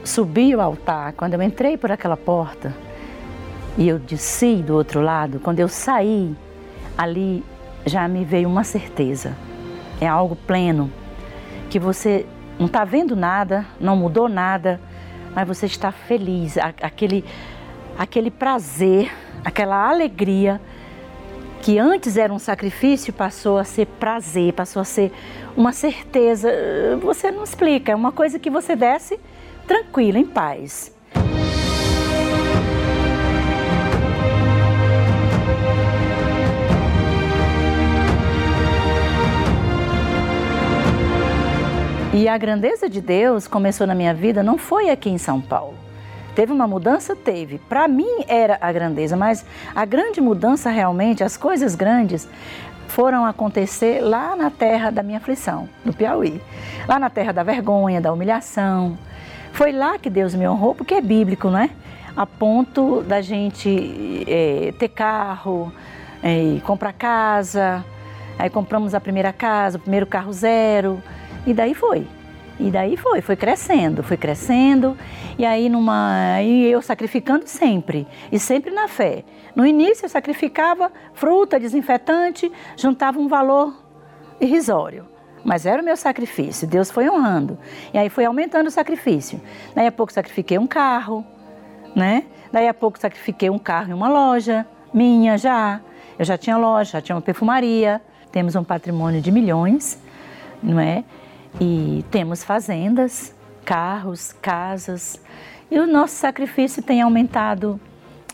subi 0.10 0.56
o 0.56 0.62
altar, 0.62 1.14
quando 1.14 1.36
eu 1.36 1.42
entrei 1.42 1.78
por 1.78 1.92
aquela 1.92 2.18
porta 2.18 2.74
e 3.78 3.88
eu 3.88 4.00
desci 4.00 4.58
do 4.58 4.76
outro 4.76 5.02
lado, 5.02 5.40
quando 5.40 5.60
eu 5.60 5.68
saí, 5.68 6.36
ali 6.98 7.44
já 7.86 8.08
me 8.08 8.26
veio 8.26 8.50
uma 8.50 8.64
certeza. 8.64 9.36
É 10.02 10.08
algo 10.08 10.36
pleno, 10.36 10.92
que 11.70 11.80
você 11.80 12.26
não 12.58 12.66
está 12.66 12.84
vendo 12.84 13.16
nada, 13.16 13.66
não 13.80 13.96
mudou 13.96 14.28
nada, 14.28 14.82
mas 15.36 15.48
você 15.48 15.66
está 15.66 15.92
feliz, 15.92 16.58
aquele, 16.58 17.24
aquele 17.98 18.32
prazer 18.32 19.12
aquela 19.44 19.90
alegria 19.90 20.60
que 21.62 21.78
antes 21.78 22.16
era 22.16 22.34
um 22.34 22.40
sacrifício 22.40 23.12
passou 23.12 23.58
a 23.58 23.64
ser 23.64 23.86
prazer, 23.86 24.54
passou 24.54 24.82
a 24.82 24.86
ser 24.86 25.12
uma 25.58 25.74
certeza. 25.74 26.50
Você 27.02 27.32
não 27.32 27.44
explica, 27.44 27.92
é 27.92 27.96
uma 27.96 28.12
coisa 28.12 28.40
que 28.40 28.50
você 28.50 28.76
desce 28.76 29.20
tranquila, 29.70 30.18
em 30.18 30.26
paz. 30.26 30.92
E 42.12 42.28
a 42.28 42.36
grandeza 42.36 42.90
de 42.90 43.00
Deus 43.00 43.48
começou 43.48 43.86
na 43.86 43.94
minha 43.94 44.12
vida 44.12 44.42
não 44.42 44.58
foi 44.58 44.90
aqui 44.90 45.08
em 45.08 45.20
São 45.20 45.40
Paulo. 45.40 45.76
Teve 46.34 46.52
uma 46.52 46.68
mudança? 46.68 47.16
Teve. 47.16 47.60
Para 47.60 47.88
mim 47.88 48.24
era 48.28 48.58
a 48.60 48.72
grandeza, 48.72 49.16
mas 49.16 49.46
a 49.76 49.86
grande 49.86 50.20
mudança 50.20 50.72
realmente, 50.72 51.24
as 51.24 51.38
coisas 51.38 51.76
grandes, 51.76 52.28
foram 52.88 53.24
acontecer 53.24 54.02
lá 54.02 54.36
na 54.36 54.50
terra 54.50 54.90
da 54.90 55.04
minha 55.04 55.20
aflição, 55.20 55.70
no 55.86 55.94
Piauí. 55.94 56.42
Lá 56.88 56.98
na 56.98 57.12
terra 57.12 57.32
da 57.32 57.44
vergonha, 57.44 58.02
da 58.02 58.12
humilhação. 58.12 58.98
Foi 59.52 59.72
lá 59.72 59.98
que 59.98 60.10
Deus 60.10 60.34
me 60.36 60.48
honrou, 60.48 60.74
porque 60.74 60.94
é 60.94 61.02
bíblico, 61.02 61.50
não 61.50 61.60
é? 61.60 61.70
A 62.16 62.26
ponto 62.26 63.02
da 63.04 63.22
gente 63.22 64.26
é, 64.28 64.74
ter 64.78 64.90
carro, 64.90 65.72
é, 66.24 66.60
comprar 66.66 66.94
casa. 66.94 67.84
Aí 68.38 68.50
compramos 68.50 68.94
a 68.94 69.02
primeira 69.02 69.34
casa, 69.34 69.78
o 69.78 69.82
primeiro 69.82 70.06
carro 70.06 70.32
zero. 70.32 71.02
E 71.46 71.54
daí 71.54 71.74
foi. 71.74 72.08
E 72.60 72.70
daí 72.70 72.98
foi, 72.98 73.22
foi 73.22 73.38
crescendo, 73.38 74.04
foi 74.04 74.18
crescendo. 74.18 74.98
E 75.38 75.46
aí 75.46 75.70
numa, 75.70 76.34
aí 76.36 76.70
eu 76.70 76.82
sacrificando 76.82 77.48
sempre, 77.48 78.06
e 78.30 78.38
sempre 78.38 78.72
na 78.72 78.88
fé. 78.88 79.24
No 79.56 79.66
início 79.66 80.06
eu 80.06 80.10
sacrificava 80.10 80.92
fruta, 81.14 81.60
desinfetante, 81.60 82.52
juntava 82.76 83.18
um 83.20 83.30
valor 83.30 83.74
irrisório. 84.42 85.06
Mas 85.44 85.66
era 85.66 85.82
o 85.82 85.86
meu 85.86 85.96
sacrifício, 85.96 86.68
Deus 86.68 86.92
foi 86.92 87.10
honrando. 87.10 87.58
E 87.94 87.98
aí 87.98 88.10
foi 88.10 88.26
aumentando 88.26 88.68
o 88.68 88.72
sacrifício. 88.72 89.42
Daí 89.74 89.88
a 89.88 89.92
pouco 89.92 90.12
sacrifiquei 90.12 90.58
um 90.58 90.68
carro, 90.68 91.26
né? 91.96 92.26
Daí 92.52 92.68
a 92.68 92.74
pouco 92.74 93.00
sacrifiquei 93.00 93.50
um 93.50 93.60
carro 93.60 93.92
em 93.92 93.94
uma 93.94 94.10
loja 94.10 94.66
minha 94.94 95.38
já. 95.38 95.80
Eu 96.18 96.26
já 96.26 96.38
tinha 96.38 96.58
loja, 96.58 96.94
já 96.94 97.02
tinha 97.02 97.16
uma 97.16 97.22
perfumaria, 97.22 98.02
temos 98.32 98.56
um 98.56 98.64
patrimônio 98.64 99.22
de 99.22 99.32
milhões, 99.32 100.00
não 100.62 100.80
é? 100.80 101.04
E 101.60 102.04
temos 102.12 102.44
fazendas, 102.44 103.34
carros, 103.64 104.34
casas. 104.34 105.22
E 105.72 105.80
o 105.80 105.88
nosso 105.88 106.16
sacrifício 106.16 106.84
tem 106.84 107.02
aumentado 107.02 107.80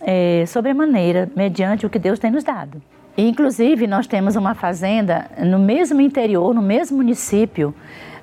é, 0.02 0.46
sobremaneira, 0.48 1.30
mediante 1.36 1.86
o 1.86 1.90
que 1.90 2.00
Deus 2.00 2.20
tem 2.20 2.32
nos 2.32 2.44
dado. 2.44 2.82
Inclusive, 3.18 3.88
nós 3.88 4.08
temos 4.08 4.36
uma 4.36 4.54
fazenda 4.54 5.30
no 5.40 5.58
mesmo 5.58 6.02
interior, 6.02 6.54
no 6.54 6.62
mesmo 6.62 6.98
município, 6.98 7.74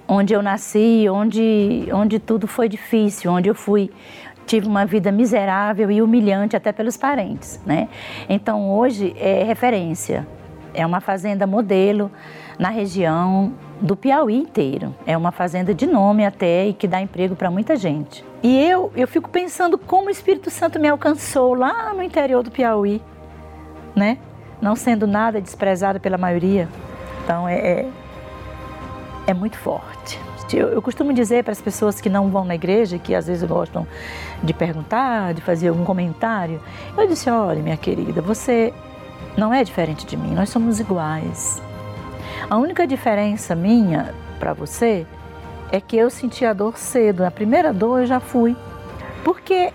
onde 0.06 0.34
eu 0.34 0.42
nasci, 0.42 1.06
onde, 1.10 1.88
onde 1.92 2.18
tudo 2.18 2.46
foi 2.46 2.68
difícil, 2.68 3.30
onde 3.30 3.48
eu 3.48 3.54
fui 3.54 3.90
tive 4.44 4.66
uma 4.66 4.84
vida 4.84 5.12
miserável 5.12 5.90
e 5.90 6.02
humilhante 6.02 6.56
até 6.56 6.72
pelos 6.72 6.96
parentes, 6.96 7.60
né? 7.64 7.88
Então 8.28 8.70
hoje 8.70 9.14
é 9.18 9.44
referência, 9.44 10.26
é 10.74 10.84
uma 10.84 11.00
fazenda 11.00 11.46
modelo 11.46 12.10
na 12.58 12.68
região 12.68 13.52
do 13.80 13.96
Piauí 13.96 14.36
inteiro. 14.36 14.94
É 15.06 15.16
uma 15.16 15.32
fazenda 15.32 15.74
de 15.74 15.86
nome 15.86 16.24
até 16.24 16.66
e 16.66 16.72
que 16.72 16.86
dá 16.86 17.00
emprego 17.00 17.34
para 17.34 17.50
muita 17.50 17.76
gente. 17.76 18.24
E 18.42 18.62
eu, 18.64 18.92
eu 18.94 19.08
fico 19.08 19.28
pensando 19.30 19.76
como 19.76 20.08
o 20.08 20.10
Espírito 20.10 20.50
Santo 20.50 20.78
me 20.78 20.88
alcançou 20.88 21.54
lá 21.54 21.92
no 21.94 22.02
interior 22.02 22.42
do 22.42 22.50
Piauí, 22.50 23.02
né? 23.94 24.18
Não 24.62 24.74
sendo 24.74 25.06
nada 25.06 25.40
desprezada 25.40 26.00
pela 26.00 26.16
maioria. 26.16 26.68
Então 27.24 27.46
é, 27.46 27.58
é, 27.58 27.90
é 29.26 29.34
muito 29.34 29.58
forte. 29.58 30.18
Eu, 30.52 30.68
eu 30.68 30.82
costumo 30.82 31.12
dizer 31.12 31.44
para 31.44 31.52
as 31.52 31.60
pessoas 31.60 32.00
que 32.00 32.08
não 32.08 32.30
vão 32.30 32.44
na 32.44 32.54
igreja, 32.54 32.98
que 32.98 33.14
às 33.14 33.26
vezes 33.26 33.42
gostam 33.42 33.86
de 34.42 34.52
perguntar, 34.52 35.34
de 35.34 35.40
fazer 35.40 35.68
algum 35.68 35.84
comentário, 35.84 36.60
eu 36.96 37.06
disse: 37.08 37.30
olha, 37.30 37.62
minha 37.62 37.76
querida, 37.76 38.20
você 38.20 38.72
não 39.36 39.52
é 39.52 39.64
diferente 39.64 40.06
de 40.06 40.16
mim, 40.16 40.34
nós 40.34 40.50
somos 40.50 40.78
iguais. 40.78 41.60
A 42.50 42.56
única 42.56 42.86
diferença 42.86 43.54
minha 43.54 44.14
para 44.38 44.52
você 44.52 45.06
é 45.70 45.80
que 45.80 45.96
eu 45.96 46.10
senti 46.10 46.44
a 46.44 46.52
dor 46.52 46.76
cedo. 46.76 47.22
Na 47.22 47.30
primeira 47.30 47.72
dor 47.72 48.00
eu 48.00 48.06
já 48.06 48.20
fui. 48.20 48.54
Porque 49.24 49.72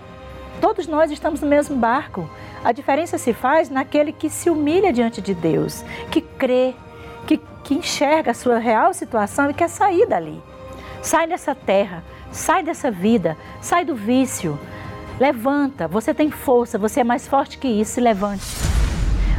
todos 0.60 0.86
nós 0.86 1.10
estamos 1.10 1.40
no 1.40 1.48
mesmo 1.48 1.76
barco. 1.76 2.28
A 2.68 2.72
diferença 2.72 3.16
se 3.16 3.32
faz 3.32 3.70
naquele 3.70 4.12
que 4.12 4.28
se 4.28 4.50
humilha 4.50 4.92
diante 4.92 5.22
de 5.22 5.32
Deus, 5.32 5.82
que 6.10 6.20
crê, 6.20 6.74
que, 7.26 7.40
que 7.64 7.76
enxerga 7.76 8.32
a 8.32 8.34
sua 8.34 8.58
real 8.58 8.92
situação 8.92 9.48
e 9.48 9.54
quer 9.54 9.70
sair 9.70 10.06
dali. 10.06 10.38
Sai 11.00 11.26
dessa 11.26 11.54
terra, 11.54 12.04
sai 12.30 12.62
dessa 12.62 12.90
vida, 12.90 13.38
sai 13.62 13.86
do 13.86 13.96
vício. 13.96 14.60
Levanta, 15.18 15.88
você 15.88 16.12
tem 16.12 16.30
força, 16.30 16.76
você 16.76 17.00
é 17.00 17.04
mais 17.04 17.26
forte 17.26 17.56
que 17.56 17.68
isso, 17.68 17.92
se 17.92 18.02
levante. 18.02 18.44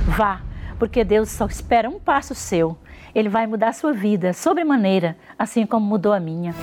Vá, 0.08 0.42
porque 0.80 1.04
Deus 1.04 1.30
só 1.30 1.46
espera 1.46 1.88
um 1.88 2.00
passo 2.00 2.34
seu 2.34 2.76
ele 3.14 3.30
vai 3.30 3.46
mudar 3.46 3.70
a 3.70 3.74
sua 3.74 3.94
vida 3.94 4.34
sobremaneira, 4.34 5.16
assim 5.38 5.66
como 5.66 5.86
mudou 5.86 6.14
a 6.14 6.20
minha. 6.20 6.56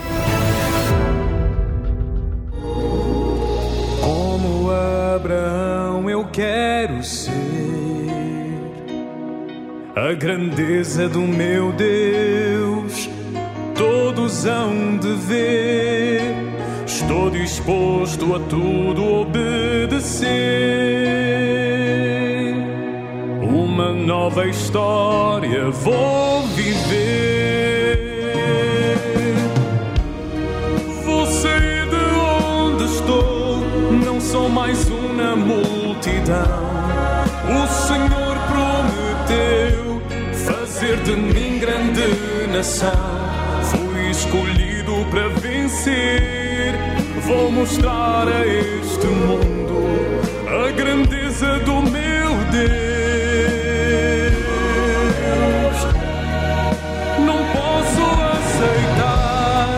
Como 4.00 4.70
Abraão 5.14 5.95
eu 6.16 6.24
quero 6.32 7.02
ser 7.04 7.30
a 9.94 10.14
grandeza 10.14 11.06
do 11.10 11.20
meu 11.20 11.72
Deus, 11.72 13.10
todos 13.74 14.46
hão 14.46 14.96
de 14.96 15.12
ver. 15.12 16.22
Estou 16.86 17.28
disposto 17.30 18.34
a 18.34 18.40
tudo 18.40 19.04
obedecer 19.20 20.32
uma 23.42 23.92
nova 23.92 24.46
história 24.46 25.70
vou 25.70 26.46
viver. 26.48 27.98
Vou 31.04 31.26
sair 31.26 31.86
de 31.90 32.06
mais 34.48 34.88
uma 34.88 35.36
O 36.28 37.66
Senhor 37.68 38.36
prometeu 38.50 40.02
fazer 40.44 40.96
de 41.04 41.12
mim 41.14 41.60
grande 41.60 42.48
nação. 42.52 42.90
Fui 43.62 44.10
escolhido 44.10 45.06
para 45.08 45.28
vencer. 45.28 46.74
Vou 47.24 47.52
mostrar 47.52 48.26
a 48.26 48.44
este 48.44 49.06
mundo 49.06 49.86
a 50.48 50.72
grandeza 50.72 51.60
do 51.60 51.82
meu 51.82 52.34
Deus. 52.50 52.66
Não 57.24 57.38
posso 57.52 58.02
aceitar 58.32 59.68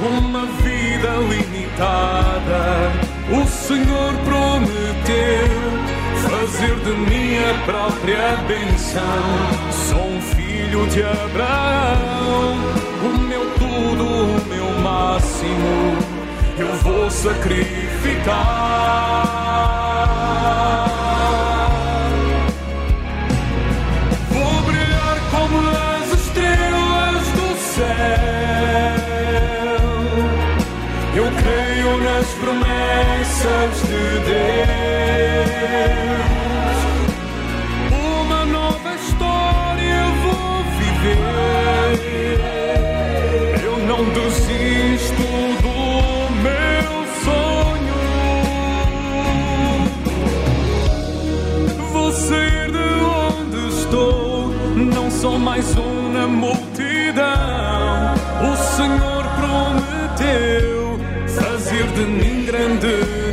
uma 0.00 0.46
vida 0.62 1.10
limitada. 1.28 2.92
O 3.30 3.46
Senhor 3.46 4.14
prometeu 4.24 5.47
fazer 6.58 6.74
de 6.80 6.90
mim 6.90 7.38
a 7.38 7.54
própria 7.64 8.36
benção. 8.48 9.02
Sou 9.70 10.04
um 10.04 10.20
filho 10.20 10.86
de 10.88 11.02
Abraão, 11.04 12.56
o 13.04 13.18
meu 13.28 13.44
tudo, 13.58 14.04
o 14.04 14.44
meu 14.48 14.80
máximo, 14.80 15.96
eu 16.58 16.72
vou 16.82 17.08
sacrificar. 17.10 18.34
Vou 24.30 24.62
brilhar 24.62 25.18
como 25.30 25.58
as 25.68 26.12
estrelas 26.12 27.28
do 27.38 27.56
céu. 27.74 27.86
Eu 31.14 31.30
creio 31.40 31.96
nas 31.98 32.26
promessas 32.34 33.82
de 33.82 34.18
Deus. 34.26 34.57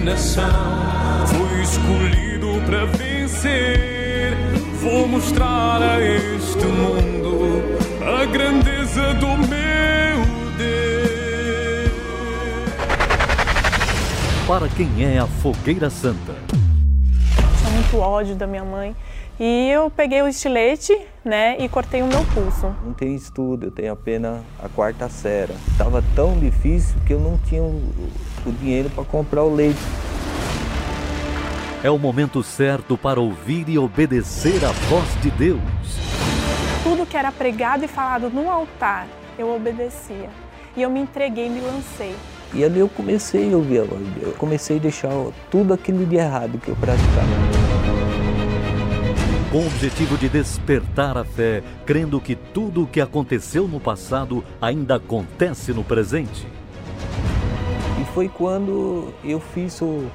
Nação. 0.06 0.46
Fui 1.28 1.62
escolhido 1.64 2.62
para 2.66 2.86
vencer. 2.86 4.38
Vou 4.80 5.08
mostrar 5.08 5.82
a 5.82 6.00
este 6.00 6.66
mundo 6.68 7.64
a 8.06 8.24
grandeza 8.26 9.16
do 9.16 9.28
meu 9.30 10.26
Deus. 10.58 11.92
Para 14.48 14.70
quem 14.70 15.04
é 15.04 15.18
a 15.18 15.26
Fogueira 15.26 15.90
Santa? 15.90 16.36
tinha 17.58 17.72
muito 17.72 17.98
ódio 17.98 18.36
da 18.36 18.46
minha 18.46 18.64
mãe. 18.64 18.96
E 19.40 19.70
eu 19.72 19.90
peguei 19.90 20.22
o 20.22 20.28
estilete, 20.28 20.96
né, 21.26 21.58
e 21.60 21.68
cortei 21.68 22.04
o 22.04 22.08
meu 22.08 22.24
pulso. 22.26 22.74
Não 22.86 22.94
tenho 22.94 23.16
estudo, 23.16 23.66
eu 23.66 23.72
tenho 23.72 23.92
apenas 23.92 24.42
a 24.64 24.70
quarta 24.70 25.10
série. 25.10 25.54
Tava 25.76 26.04
tão 26.16 26.38
difícil 26.40 26.96
que 27.06 27.14
eu 27.14 27.20
não 27.20 27.38
tinha 27.40 27.64
o, 27.64 27.82
o 28.46 28.52
dinheiro 28.52 28.92
para 28.92 29.04
comprar 29.04 29.44
o 29.44 29.54
leite. 29.54 29.80
É 31.84 31.90
o 31.90 31.98
momento 31.98 32.44
certo 32.44 32.98
para 32.98 33.20
ouvir 33.20 33.68
e 33.68 33.78
obedecer 33.78 34.64
a 34.64 34.72
voz 34.72 35.22
de 35.22 35.32
Deus. 35.32 35.62
Tudo 36.84 37.06
que 37.06 37.18
era 37.18 37.32
pregado 37.32 37.84
e 37.84 37.88
falado 37.88 38.30
no 38.30 38.50
altar, 38.50 39.08
eu 39.38 39.54
obedecia. 39.54 40.30
E 40.78 40.82
eu 40.82 40.90
me 40.90 41.00
entreguei, 41.00 41.50
me 41.50 41.62
lancei. 41.62 42.16
E 42.54 42.64
ali 42.64 42.80
eu 42.80 42.90
comecei 42.90 43.52
a 43.52 43.58
ouvir 43.58 43.80
a 43.80 43.84
voz 43.84 44.04
de 44.04 44.12
Deus. 44.12 44.28
Eu 44.28 44.34
comecei 44.34 44.78
a 44.78 44.80
deixar 44.80 45.10
tudo 45.50 45.74
aquilo 45.74 46.06
de 46.06 46.16
errado 46.16 46.60
que 46.60 46.70
eu 46.70 46.76
praticava. 46.76 47.55
Com 49.56 49.62
o 49.62 49.68
objetivo 49.68 50.18
de 50.18 50.28
despertar 50.28 51.18
a 51.18 51.24
fé, 51.24 51.64
crendo 51.86 52.20
que 52.20 52.36
tudo 52.36 52.84
o 52.84 52.88
que 52.88 53.00
aconteceu 53.00 53.70
no 53.70 53.80
passado 53.80 54.44
ainda 54.62 54.98
acontece 54.98 55.72
no 55.72 55.82
presente. 55.82 56.46
E 58.02 58.04
foi 58.14 58.28
quando 58.28 59.14
eu 59.24 59.40
fiz 59.40 59.82
o, 59.82 60.12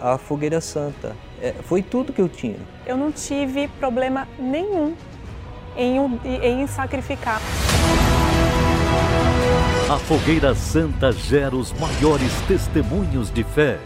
a 0.00 0.18
Fogueira 0.18 0.60
Santa. 0.60 1.14
É, 1.40 1.52
foi 1.62 1.80
tudo 1.80 2.12
que 2.12 2.20
eu 2.20 2.28
tinha. 2.28 2.56
Eu 2.84 2.96
não 2.96 3.12
tive 3.12 3.68
problema 3.68 4.26
nenhum 4.36 4.96
em, 5.76 6.00
um- 6.00 6.18
em 6.24 6.66
sacrificar. 6.66 7.40
A 9.88 9.96
Fogueira 9.96 10.56
Santa 10.56 11.12
gera 11.12 11.54
os 11.54 11.72
maiores 11.74 12.32
testemunhos 12.48 13.30
de 13.30 13.44
fé. 13.44 13.78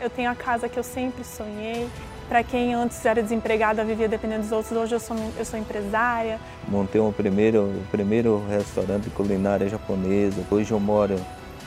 Eu 0.00 0.08
tenho 0.08 0.30
a 0.30 0.34
casa 0.36 0.68
que 0.68 0.78
eu 0.78 0.84
sempre 0.84 1.24
sonhei. 1.24 1.88
Para 2.28 2.42
quem 2.42 2.74
antes 2.74 3.04
era 3.04 3.22
desempregada, 3.22 3.84
vivia 3.84 4.08
dependendo 4.08 4.42
dos 4.42 4.52
outros, 4.52 4.72
hoje 4.72 4.94
eu 4.94 5.00
sou, 5.00 5.16
eu 5.36 5.44
sou 5.44 5.58
empresária. 5.58 6.40
Montei 6.66 7.00
um 7.00 7.12
primeiro, 7.12 7.64
o 7.64 7.86
primeiro 7.90 8.42
restaurante 8.48 9.04
de 9.04 9.10
culinária 9.10 9.68
japonesa. 9.68 10.42
Hoje 10.50 10.72
eu 10.72 10.80
moro 10.80 11.20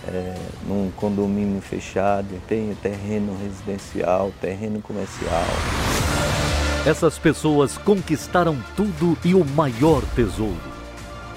é, 0.08 0.36
num 0.68 0.92
condomínio 0.96 1.62
fechado. 1.62 2.28
Tenho 2.48 2.76
terreno 2.76 3.38
residencial, 3.42 4.32
terreno 4.42 4.82
comercial. 4.82 5.46
Essas 6.86 7.20
pessoas 7.20 7.78
conquistaram 7.78 8.58
tudo 8.76 9.18
e 9.24 9.36
o 9.36 9.46
maior 9.46 10.02
tesouro. 10.16 10.58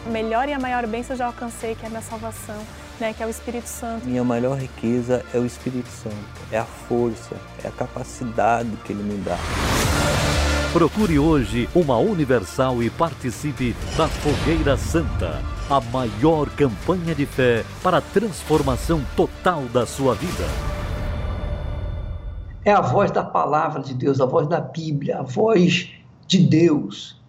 A 0.07 0.11
melhor 0.11 0.49
e 0.49 0.53
a 0.53 0.59
maior 0.59 0.87
bênção 0.87 1.15
eu 1.15 1.19
já 1.19 1.27
alcancei, 1.27 1.75
que 1.75 1.85
é 1.85 1.87
a 1.87 1.91
minha 1.91 2.03
salvação, 2.03 2.57
né, 3.01 3.15
que 3.15 3.23
é 3.23 3.27
o 3.27 3.31
Espírito 3.31 3.67
Santo. 3.67 4.07
Minha 4.07 4.23
maior 4.23 4.59
riqueza 4.59 5.25
é 5.33 5.39
o 5.39 5.47
Espírito 5.47 5.89
Santo. 5.89 6.15
É 6.53 6.59
a 6.59 6.65
força, 6.65 7.35
é 7.65 7.69
a 7.69 7.71
capacidade 7.71 8.71
que 8.85 8.93
ele 8.93 9.03
me 9.03 9.17
dá. 9.19 9.39
Procure 10.73 11.19
hoje 11.19 11.69
uma 11.75 11.97
Universal 11.97 12.83
e 12.83 12.91
participe 12.91 13.75
da 13.97 14.07
Fogueira 14.07 14.77
Santa, 14.77 15.43
a 15.69 15.81
maior 15.81 16.49
campanha 16.51 17.15
de 17.15 17.27
fé 17.27 17.65
para 17.83 17.97
a 17.99 18.01
transformação 18.01 19.03
total 19.17 19.63
da 19.73 19.85
sua 19.87 20.15
vida. 20.15 20.45
É 22.65 22.73
a 22.73 22.81
voz 22.81 23.11
da 23.11 23.25
palavra 23.25 23.83
de 23.83 23.95
Deus, 23.95 24.21
a 24.21 24.27
voz 24.27 24.47
da 24.47 24.61
Bíblia, 24.61 25.19
a 25.19 25.23
voz 25.23 25.91
de 26.27 26.39
Deus, 26.39 27.21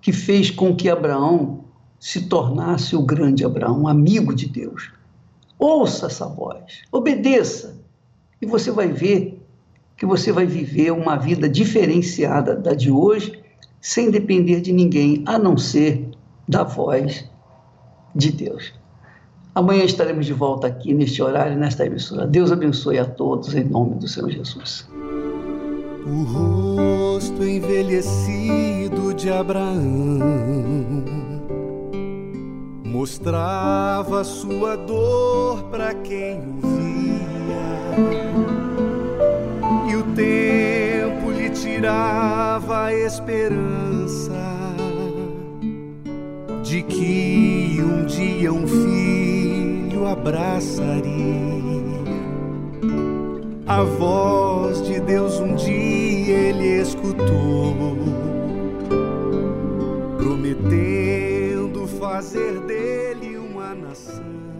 que 0.00 0.12
fez 0.12 0.50
com 0.50 0.76
que 0.76 0.88
Abraão 0.88 1.65
se 2.06 2.20
tornasse 2.28 2.94
o 2.94 3.02
grande 3.02 3.44
Abraão, 3.44 3.88
amigo 3.88 4.32
de 4.32 4.46
Deus. 4.46 4.92
Ouça 5.58 6.06
essa 6.06 6.24
voz, 6.28 6.84
obedeça, 6.92 7.80
e 8.40 8.46
você 8.46 8.70
vai 8.70 8.86
ver 8.86 9.42
que 9.96 10.06
você 10.06 10.30
vai 10.30 10.46
viver 10.46 10.92
uma 10.92 11.16
vida 11.16 11.48
diferenciada 11.48 12.54
da 12.54 12.74
de 12.74 12.92
hoje, 12.92 13.42
sem 13.80 14.08
depender 14.08 14.60
de 14.60 14.72
ninguém, 14.72 15.24
a 15.26 15.36
não 15.36 15.58
ser 15.58 16.08
da 16.48 16.62
voz 16.62 17.28
de 18.14 18.30
Deus. 18.30 18.72
Amanhã 19.52 19.82
estaremos 19.82 20.26
de 20.26 20.32
volta 20.32 20.68
aqui 20.68 20.94
neste 20.94 21.20
horário, 21.20 21.58
nesta 21.58 21.84
emissora. 21.86 22.24
Deus 22.24 22.52
abençoe 22.52 23.00
a 23.00 23.04
todos 23.04 23.52
em 23.52 23.64
nome 23.64 23.96
do 23.96 24.06
Senhor 24.06 24.30
Jesus. 24.30 24.88
O 26.06 26.22
rosto 26.22 27.42
envelhecido 27.42 29.12
de 29.12 29.28
Abraão 29.28 31.25
mostrava 32.96 34.24
sua 34.24 34.74
dor 34.74 35.64
para 35.64 35.92
quem 35.92 36.38
o 36.38 36.66
via, 36.66 37.92
e 39.90 39.96
o 39.96 40.02
tempo 40.14 41.30
lhe 41.30 41.50
tirava 41.50 42.86
a 42.86 42.94
esperança 42.94 44.32
de 46.62 46.82
que 46.82 47.82
um 47.82 48.06
dia 48.06 48.50
um 48.50 48.66
filho 48.66 50.06
abraçaria. 50.06 51.04
A 53.66 53.82
voz 53.82 54.80
de 54.86 54.98
Deus 55.00 55.38
um 55.38 55.54
dia 55.54 56.34
ele 56.34 56.80
escutou, 56.80 57.76
prometendo 60.16 60.95
fazer 62.16 62.60
dele 62.60 63.36
uma 63.36 63.74
nação. 63.74 64.55